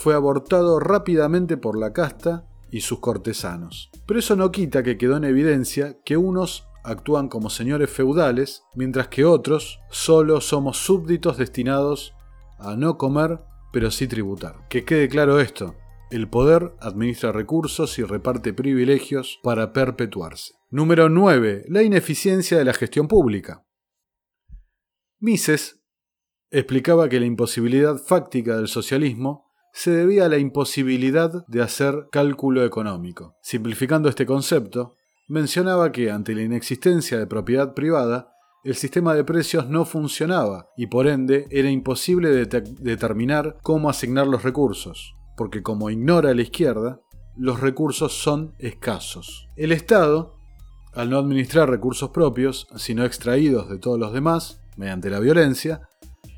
fue 0.00 0.14
abortado 0.14 0.80
rápidamente 0.80 1.58
por 1.58 1.78
la 1.78 1.92
casta 1.92 2.46
y 2.70 2.80
sus 2.80 3.00
cortesanos. 3.00 3.90
Pero 4.06 4.18
eso 4.18 4.34
no 4.34 4.50
quita 4.50 4.82
que 4.82 4.96
quedó 4.96 5.18
en 5.18 5.24
evidencia 5.24 5.98
que 6.06 6.16
unos 6.16 6.66
actúan 6.84 7.28
como 7.28 7.50
señores 7.50 7.90
feudales, 7.90 8.62
mientras 8.74 9.08
que 9.08 9.26
otros 9.26 9.78
solo 9.90 10.40
somos 10.40 10.78
súbditos 10.78 11.36
destinados 11.36 12.14
a 12.58 12.76
no 12.76 12.96
comer, 12.96 13.40
pero 13.74 13.90
sí 13.90 14.08
tributar. 14.08 14.66
Que 14.70 14.86
quede 14.86 15.06
claro 15.10 15.38
esto, 15.38 15.74
el 16.10 16.30
poder 16.30 16.72
administra 16.80 17.30
recursos 17.30 17.98
y 17.98 18.02
reparte 18.02 18.54
privilegios 18.54 19.38
para 19.42 19.74
perpetuarse. 19.74 20.54
Número 20.70 21.10
9. 21.10 21.66
La 21.68 21.82
ineficiencia 21.82 22.56
de 22.56 22.64
la 22.64 22.72
gestión 22.72 23.06
pública. 23.06 23.66
Mises 25.18 25.82
explicaba 26.50 27.10
que 27.10 27.20
la 27.20 27.26
imposibilidad 27.26 27.98
fáctica 27.98 28.56
del 28.56 28.68
socialismo 28.68 29.49
se 29.72 29.90
debía 29.90 30.26
a 30.26 30.28
la 30.28 30.38
imposibilidad 30.38 31.46
de 31.46 31.62
hacer 31.62 32.08
cálculo 32.10 32.64
económico. 32.64 33.36
Simplificando 33.42 34.08
este 34.08 34.26
concepto, 34.26 34.96
mencionaba 35.28 35.92
que 35.92 36.10
ante 36.10 36.34
la 36.34 36.42
inexistencia 36.42 37.18
de 37.18 37.26
propiedad 37.26 37.74
privada, 37.74 38.32
el 38.62 38.74
sistema 38.74 39.14
de 39.14 39.24
precios 39.24 39.68
no 39.68 39.84
funcionaba 39.84 40.68
y 40.76 40.88
por 40.88 41.06
ende 41.06 41.46
era 41.50 41.70
imposible 41.70 42.28
determinar 42.30 43.56
cómo 43.62 43.88
asignar 43.88 44.26
los 44.26 44.42
recursos, 44.42 45.14
porque 45.36 45.62
como 45.62 45.88
ignora 45.88 46.34
la 46.34 46.42
izquierda, 46.42 47.00
los 47.36 47.60
recursos 47.60 48.12
son 48.12 48.54
escasos. 48.58 49.48
El 49.56 49.72
Estado, 49.72 50.34
al 50.92 51.08
no 51.08 51.18
administrar 51.18 51.70
recursos 51.70 52.10
propios, 52.10 52.66
sino 52.76 53.04
extraídos 53.04 53.70
de 53.70 53.78
todos 53.78 53.98
los 53.98 54.12
demás, 54.12 54.60
mediante 54.76 55.08
la 55.08 55.20
violencia, 55.20 55.88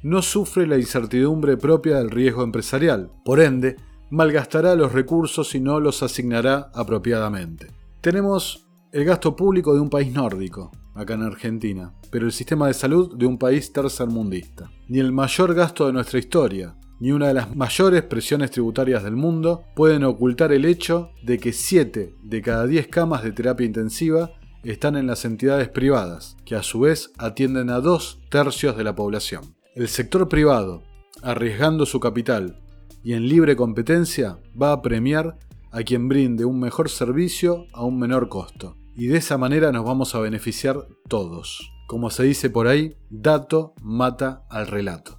no 0.03 0.23
sufre 0.23 0.67
la 0.67 0.79
incertidumbre 0.79 1.57
propia 1.57 1.99
del 1.99 2.11
riesgo 2.11 2.43
empresarial, 2.43 3.11
por 3.25 3.41
ende, 3.41 3.77
malgastará 4.11 4.75
los 4.75 4.93
recursos 4.93 5.55
y 5.55 5.61
no 5.61 5.81
los 5.81 6.03
asignará 6.03 6.71
apropiadamente. 6.75 7.69
Tenemos 8.01 8.69
el 8.93 9.05
gasto 9.05 9.35
público 9.35 9.75
de 9.75 9.81
un 9.81 9.89
país 9.89 10.13
nórdico, 10.13 10.71
acá 10.95 11.15
en 11.15 11.23
Argentina, 11.23 11.95
pero 12.11 12.27
el 12.27 12.33
sistema 12.33 12.67
de 12.67 12.75
salud 12.75 13.17
de 13.17 13.27
un 13.27 13.39
país 13.39 13.73
tercermundista. 13.73 14.71
Ni 14.89 14.99
el 14.99 15.13
mayor 15.13 15.55
gasto 15.55 15.87
de 15.87 15.93
nuestra 15.93 16.19
historia, 16.19 16.77
ni 17.01 17.11
una 17.11 17.29
de 17.29 17.35
las 17.35 17.57
mayores 17.57 18.03
presiones 18.03 18.51
tributarias 18.51 19.03
del 19.03 19.17
mundo 19.17 19.65
pueden 19.75 20.05
ocultar 20.05 20.53
el 20.53 20.65
hecho 20.65 21.11
de 21.23 21.39
que 21.39 21.53
7 21.53 22.17
de 22.23 22.43
cada 22.43 22.67
10 22.67 22.89
camas 22.89 23.23
de 23.23 23.33
terapia 23.33 23.67
intensiva 23.67 24.31
están 24.63 24.97
en 24.97 25.07
las 25.07 25.25
entidades 25.25 25.69
privadas, 25.69 26.37
que 26.45 26.55
a 26.55 26.63
su 26.63 26.81
vez 26.81 27.13
atienden 27.19 27.71
a 27.71 27.81
dos 27.81 28.21
tercios 28.31 28.77
de 28.77 28.85
la 28.85 28.95
población. 28.95 29.57
El 29.75 29.89
sector 29.89 30.29
privado, 30.29 30.83
arriesgando 31.23 31.87
su 31.87 31.99
capital 31.99 32.61
y 33.03 33.15
en 33.15 33.27
libre 33.27 33.57
competencia, 33.57 34.39
va 34.61 34.73
a 34.73 34.83
premiar 34.83 35.39
a 35.71 35.83
quien 35.83 36.09
brinde 36.09 36.45
un 36.45 36.61
mejor 36.61 36.91
servicio 36.91 37.65
a 37.73 37.83
un 37.83 37.99
menor 37.99 38.29
costo 38.29 38.77
y 38.95 39.07
de 39.07 39.17
esa 39.17 39.39
manera 39.39 39.73
nos 39.73 39.87
vamos 39.87 40.15
a 40.15 40.21
beneficiar 40.21 40.87
todos. 41.09 41.73
Como 41.87 42.11
se 42.11 42.25
dice 42.25 42.51
por 42.51 42.67
ahí, 42.67 42.99
dato 43.09 43.73
mata 43.81 44.45
al 44.51 44.67
relato. 44.67 45.19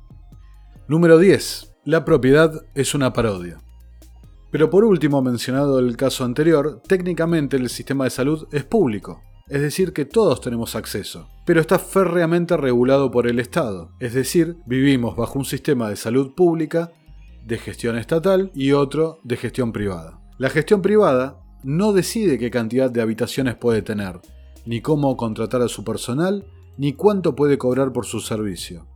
Número 0.87 1.17
10. 1.17 1.73
La 1.85 2.05
propiedad 2.05 2.63
es 2.75 2.93
una 2.93 3.11
parodia. 3.11 3.57
Pero 4.51 4.69
por 4.69 4.85
último, 4.85 5.23
mencionado 5.23 5.79
el 5.79 5.97
caso 5.97 6.25
anterior, 6.25 6.79
técnicamente 6.87 7.57
el 7.57 7.69
sistema 7.69 8.03
de 8.03 8.11
salud 8.11 8.47
es 8.51 8.63
público, 8.63 9.23
es 9.49 9.61
decir, 9.61 9.93
que 9.93 10.05
todos 10.05 10.41
tenemos 10.41 10.75
acceso, 10.75 11.27
pero 11.45 11.59
está 11.59 11.79
férreamente 11.79 12.55
regulado 12.55 13.11
por 13.11 13.27
el 13.27 13.39
Estado, 13.39 13.91
es 13.99 14.13
decir, 14.13 14.57
vivimos 14.65 15.15
bajo 15.15 15.37
un 15.37 15.45
sistema 15.45 15.89
de 15.89 15.95
salud 15.95 16.33
pública, 16.33 16.91
de 17.45 17.57
gestión 17.57 17.97
estatal 17.97 18.51
y 18.53 18.71
otro 18.71 19.19
de 19.23 19.35
gestión 19.37 19.73
privada. 19.73 20.19
La 20.37 20.49
gestión 20.49 20.81
privada 20.81 21.41
no 21.63 21.93
decide 21.93 22.37
qué 22.37 22.49
cantidad 22.49 22.89
de 22.89 23.01
habitaciones 23.01 23.55
puede 23.55 23.81
tener, 23.81 24.19
ni 24.65 24.81
cómo 24.81 25.17
contratar 25.17 25.61
a 25.61 25.67
su 25.67 25.83
personal, 25.83 26.45
ni 26.77 26.93
cuánto 26.93 27.35
puede 27.35 27.57
cobrar 27.57 27.91
por 27.91 28.05
su 28.05 28.19
servicio. 28.19 28.87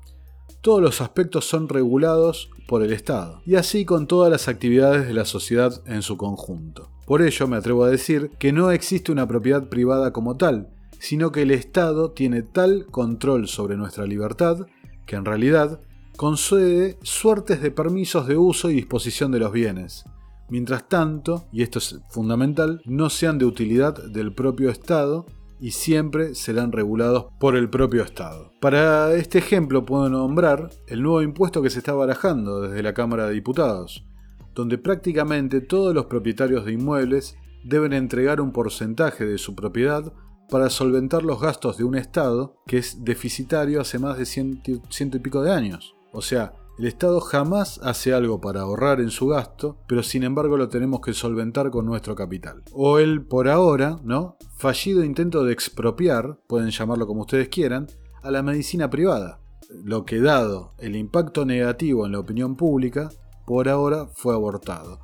Todos 0.67 0.81
los 0.81 0.99
aspectos 0.99 1.45
son 1.45 1.69
regulados 1.69 2.49
por 2.67 2.83
el 2.83 2.91
Estado, 2.91 3.41
y 3.45 3.55
así 3.55 3.85
con 3.85 4.05
todas 4.05 4.29
las 4.29 4.49
actividades 4.49 5.07
de 5.07 5.13
la 5.13 5.23
sociedad 5.23 5.81
en 5.85 6.01
su 6.01 6.17
conjunto. 6.17 6.89
Por 7.05 7.21
ello 7.21 7.47
me 7.47 7.55
atrevo 7.55 7.85
a 7.85 7.89
decir 7.89 8.31
que 8.37 8.51
no 8.51 8.71
existe 8.71 9.13
una 9.13 9.25
propiedad 9.29 9.69
privada 9.69 10.11
como 10.11 10.35
tal, 10.35 10.67
sino 10.99 11.31
que 11.31 11.43
el 11.43 11.51
Estado 11.51 12.11
tiene 12.11 12.41
tal 12.41 12.85
control 12.87 13.47
sobre 13.47 13.77
nuestra 13.77 14.05
libertad 14.05 14.67
que 15.05 15.15
en 15.15 15.23
realidad 15.23 15.79
concede 16.17 16.99
suertes 17.01 17.61
de 17.61 17.71
permisos 17.71 18.27
de 18.27 18.35
uso 18.35 18.69
y 18.69 18.73
disposición 18.73 19.31
de 19.31 19.39
los 19.39 19.53
bienes, 19.53 20.03
Mientras 20.49 20.87
tanto, 20.89 21.45
y 21.51 21.61
esto 21.61 21.79
es 21.79 21.99
fundamental, 22.09 22.81
no 22.85 23.09
sean 23.09 23.37
de 23.37 23.45
utilidad 23.45 24.01
del 24.03 24.33
propio 24.33 24.69
Estado 24.69 25.25
y 25.59 25.71
siempre 25.71 26.35
serán 26.35 26.71
regulados 26.71 27.27
por 27.39 27.55
el 27.55 27.69
propio 27.69 28.03
Estado. 28.03 28.51
Para 28.61 29.13
este 29.13 29.39
ejemplo 29.39 29.85
puedo 29.85 30.09
nombrar 30.09 30.69
el 30.87 31.01
nuevo 31.01 31.21
impuesto 31.21 31.61
que 31.61 31.69
se 31.69 31.79
está 31.79 31.93
barajando 31.93 32.61
desde 32.61 32.83
la 32.83 32.93
Cámara 32.93 33.27
de 33.27 33.33
Diputados, 33.33 34.05
donde 34.53 34.77
prácticamente 34.77 35.61
todos 35.61 35.93
los 35.93 36.05
propietarios 36.05 36.65
de 36.65 36.73
inmuebles 36.73 37.37
deben 37.63 37.93
entregar 37.93 38.41
un 38.41 38.51
porcentaje 38.51 39.25
de 39.25 39.37
su 39.37 39.55
propiedad 39.55 40.13
para 40.49 40.69
solventar 40.69 41.23
los 41.23 41.41
gastos 41.41 41.77
de 41.77 41.83
un 41.83 41.95
Estado 41.95 42.55
que 42.65 42.77
es 42.77 43.03
deficitario 43.03 43.81
hace 43.81 43.99
más 43.99 44.17
de 44.17 44.25
ciento, 44.25 44.71
y 44.71 45.19
pico 45.19 45.41
de 45.41 45.51
años. 45.51 45.95
O 46.13 46.21
sea, 46.21 46.53
el 46.77 46.85
Estado 46.85 47.19
jamás 47.21 47.79
hace 47.83 48.13
algo 48.13 48.39
para 48.39 48.61
ahorrar 48.61 49.01
en 49.01 49.09
su 49.09 49.27
gasto, 49.27 49.77
pero 49.87 50.03
sin 50.03 50.23
embargo 50.23 50.57
lo 50.57 50.69
tenemos 50.69 51.01
que 51.01 51.13
solventar 51.13 51.71
con 51.71 51.87
nuestro 51.87 52.13
capital. 52.15 52.61
O 52.71 52.99
el, 52.99 53.25
por 53.25 53.49
ahora, 53.49 53.99
¿no? 54.03 54.37
Fallido 54.57 55.03
intento 55.03 55.43
de 55.43 55.53
expropiar, 55.53 56.37
pueden 56.45 56.69
llamarlo 56.69 57.07
como 57.07 57.21
ustedes 57.21 57.49
quieran, 57.49 57.87
a 58.21 58.29
la 58.29 58.43
medicina 58.43 58.91
privada. 58.91 59.39
Lo 59.83 60.05
que 60.05 60.21
dado 60.21 60.73
el 60.77 60.95
impacto 60.95 61.45
negativo 61.45 62.05
en 62.05 62.11
la 62.11 62.19
opinión 62.19 62.55
pública, 62.55 63.09
por 63.47 63.69
ahora 63.69 64.07
fue 64.13 64.35
abortado. 64.35 64.99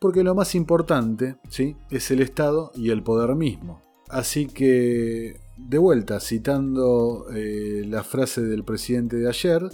Porque 0.00 0.24
lo 0.24 0.34
más 0.34 0.54
importante, 0.54 1.36
¿sí? 1.50 1.76
Es 1.90 2.10
el 2.10 2.22
Estado 2.22 2.72
y 2.74 2.88
el 2.88 3.02
poder 3.02 3.36
mismo. 3.36 3.82
Así 4.08 4.46
que, 4.46 5.38
de 5.58 5.78
vuelta, 5.78 6.18
citando 6.18 7.26
eh, 7.34 7.84
la 7.86 8.02
frase 8.04 8.40
del 8.40 8.64
presidente 8.64 9.16
de 9.16 9.28
ayer, 9.28 9.70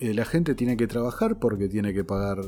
la 0.00 0.24
gente 0.24 0.54
tiene 0.54 0.76
que 0.76 0.86
trabajar 0.86 1.38
porque 1.38 1.68
tiene 1.68 1.94
que 1.94 2.04
pagar 2.04 2.38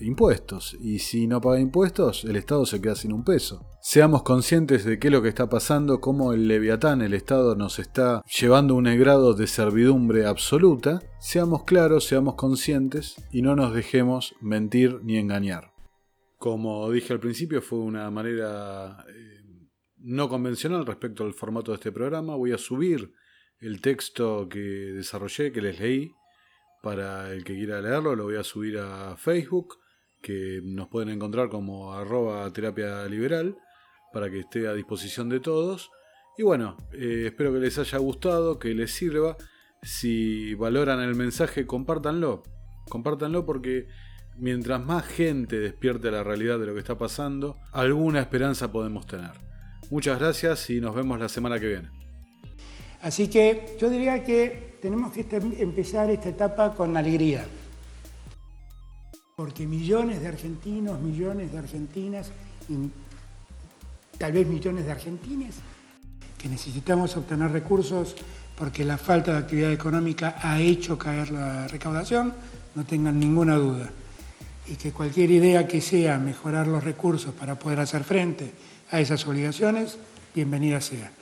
impuestos. 0.00 0.76
Y 0.80 1.00
si 1.00 1.26
no 1.26 1.40
paga 1.40 1.60
impuestos, 1.60 2.24
el 2.24 2.36
Estado 2.36 2.66
se 2.66 2.80
queda 2.80 2.94
sin 2.94 3.12
un 3.12 3.24
peso. 3.24 3.66
Seamos 3.80 4.22
conscientes 4.22 4.84
de 4.84 4.98
qué 4.98 5.08
es 5.08 5.12
lo 5.12 5.22
que 5.22 5.28
está 5.28 5.48
pasando, 5.48 6.00
cómo 6.00 6.32
el 6.32 6.48
leviatán, 6.48 7.02
el 7.02 7.14
Estado, 7.14 7.56
nos 7.56 7.78
está 7.78 8.22
llevando 8.40 8.74
un 8.74 8.84
grado 8.84 9.34
de 9.34 9.46
servidumbre 9.46 10.26
absoluta. 10.26 11.00
Seamos 11.20 11.64
claros, 11.64 12.04
seamos 12.04 12.34
conscientes 12.34 13.16
y 13.32 13.42
no 13.42 13.56
nos 13.56 13.74
dejemos 13.74 14.34
mentir 14.40 15.00
ni 15.02 15.16
engañar. 15.16 15.72
Como 16.36 16.90
dije 16.90 17.12
al 17.12 17.20
principio, 17.20 17.60
fue 17.60 17.80
una 17.80 18.10
manera 18.10 19.04
eh, 19.08 19.38
no 19.96 20.28
convencional 20.28 20.86
respecto 20.86 21.24
al 21.24 21.34
formato 21.34 21.72
de 21.72 21.76
este 21.76 21.92
programa. 21.92 22.36
Voy 22.36 22.52
a 22.52 22.58
subir 22.58 23.12
el 23.60 23.80
texto 23.80 24.48
que 24.48 24.60
desarrollé, 24.60 25.50
que 25.50 25.60
les 25.60 25.80
leí, 25.80 26.12
para 26.88 27.30
el 27.34 27.44
que 27.44 27.54
quiera 27.54 27.82
leerlo, 27.82 28.16
lo 28.16 28.24
voy 28.24 28.36
a 28.36 28.42
subir 28.42 28.78
a 28.78 29.14
Facebook, 29.18 29.78
que 30.22 30.62
nos 30.64 30.88
pueden 30.88 31.10
encontrar 31.10 31.50
como 31.50 31.92
arroba 31.92 32.50
terapia 32.50 33.04
liberal, 33.04 33.58
para 34.10 34.30
que 34.30 34.38
esté 34.38 34.66
a 34.66 34.72
disposición 34.72 35.28
de 35.28 35.38
todos. 35.38 35.90
Y 36.38 36.44
bueno, 36.44 36.78
eh, 36.94 37.24
espero 37.26 37.52
que 37.52 37.58
les 37.58 37.76
haya 37.78 37.98
gustado, 37.98 38.58
que 38.58 38.72
les 38.72 38.90
sirva. 38.90 39.36
Si 39.82 40.54
valoran 40.54 41.00
el 41.00 41.14
mensaje, 41.14 41.66
compártanlo. 41.66 42.42
Compártanlo 42.88 43.44
porque 43.44 43.88
mientras 44.38 44.82
más 44.82 45.06
gente 45.06 45.60
despierte 45.60 46.10
la 46.10 46.24
realidad 46.24 46.58
de 46.58 46.64
lo 46.64 46.72
que 46.72 46.80
está 46.80 46.96
pasando, 46.96 47.58
alguna 47.72 48.20
esperanza 48.20 48.72
podemos 48.72 49.06
tener. 49.06 49.32
Muchas 49.90 50.18
gracias 50.18 50.70
y 50.70 50.80
nos 50.80 50.94
vemos 50.94 51.20
la 51.20 51.28
semana 51.28 51.60
que 51.60 51.66
viene. 51.66 51.97
Así 53.02 53.28
que 53.28 53.76
yo 53.80 53.88
diría 53.88 54.24
que 54.24 54.78
tenemos 54.82 55.12
que 55.12 55.26
empezar 55.58 56.10
esta 56.10 56.28
etapa 56.28 56.74
con 56.74 56.96
alegría, 56.96 57.46
porque 59.36 59.66
millones 59.66 60.20
de 60.20 60.28
argentinos, 60.28 61.00
millones 61.00 61.52
de 61.52 61.58
argentinas, 61.58 62.30
tal 64.18 64.32
vez 64.32 64.46
millones 64.46 64.84
de 64.84 64.92
argentines, 64.92 65.54
que 66.36 66.48
necesitamos 66.48 67.16
obtener 67.16 67.50
recursos 67.50 68.16
porque 68.56 68.84
la 68.84 68.98
falta 68.98 69.32
de 69.32 69.38
actividad 69.38 69.72
económica 69.72 70.36
ha 70.42 70.60
hecho 70.60 70.98
caer 70.98 71.30
la 71.30 71.68
recaudación, 71.68 72.34
no 72.74 72.84
tengan 72.84 73.18
ninguna 73.18 73.54
duda. 73.54 73.88
Y 74.66 74.74
que 74.74 74.92
cualquier 74.92 75.30
idea 75.30 75.66
que 75.66 75.80
sea 75.80 76.18
mejorar 76.18 76.66
los 76.66 76.82
recursos 76.82 77.32
para 77.32 77.56
poder 77.56 77.78
hacer 77.80 78.02
frente 78.02 78.52
a 78.90 79.00
esas 79.00 79.24
obligaciones, 79.26 79.96
bienvenida 80.34 80.80
sea. 80.80 81.12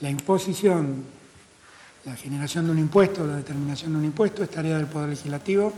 La 0.00 0.08
imposición, 0.10 1.04
la 2.04 2.16
generación 2.16 2.66
de 2.66 2.72
un 2.72 2.78
impuesto, 2.78 3.26
la 3.26 3.36
determinación 3.36 3.92
de 3.92 3.98
un 3.98 4.04
impuesto 4.04 4.42
es 4.42 4.50
tarea 4.50 4.76
del 4.76 4.86
Poder 4.86 5.10
Legislativo 5.10 5.72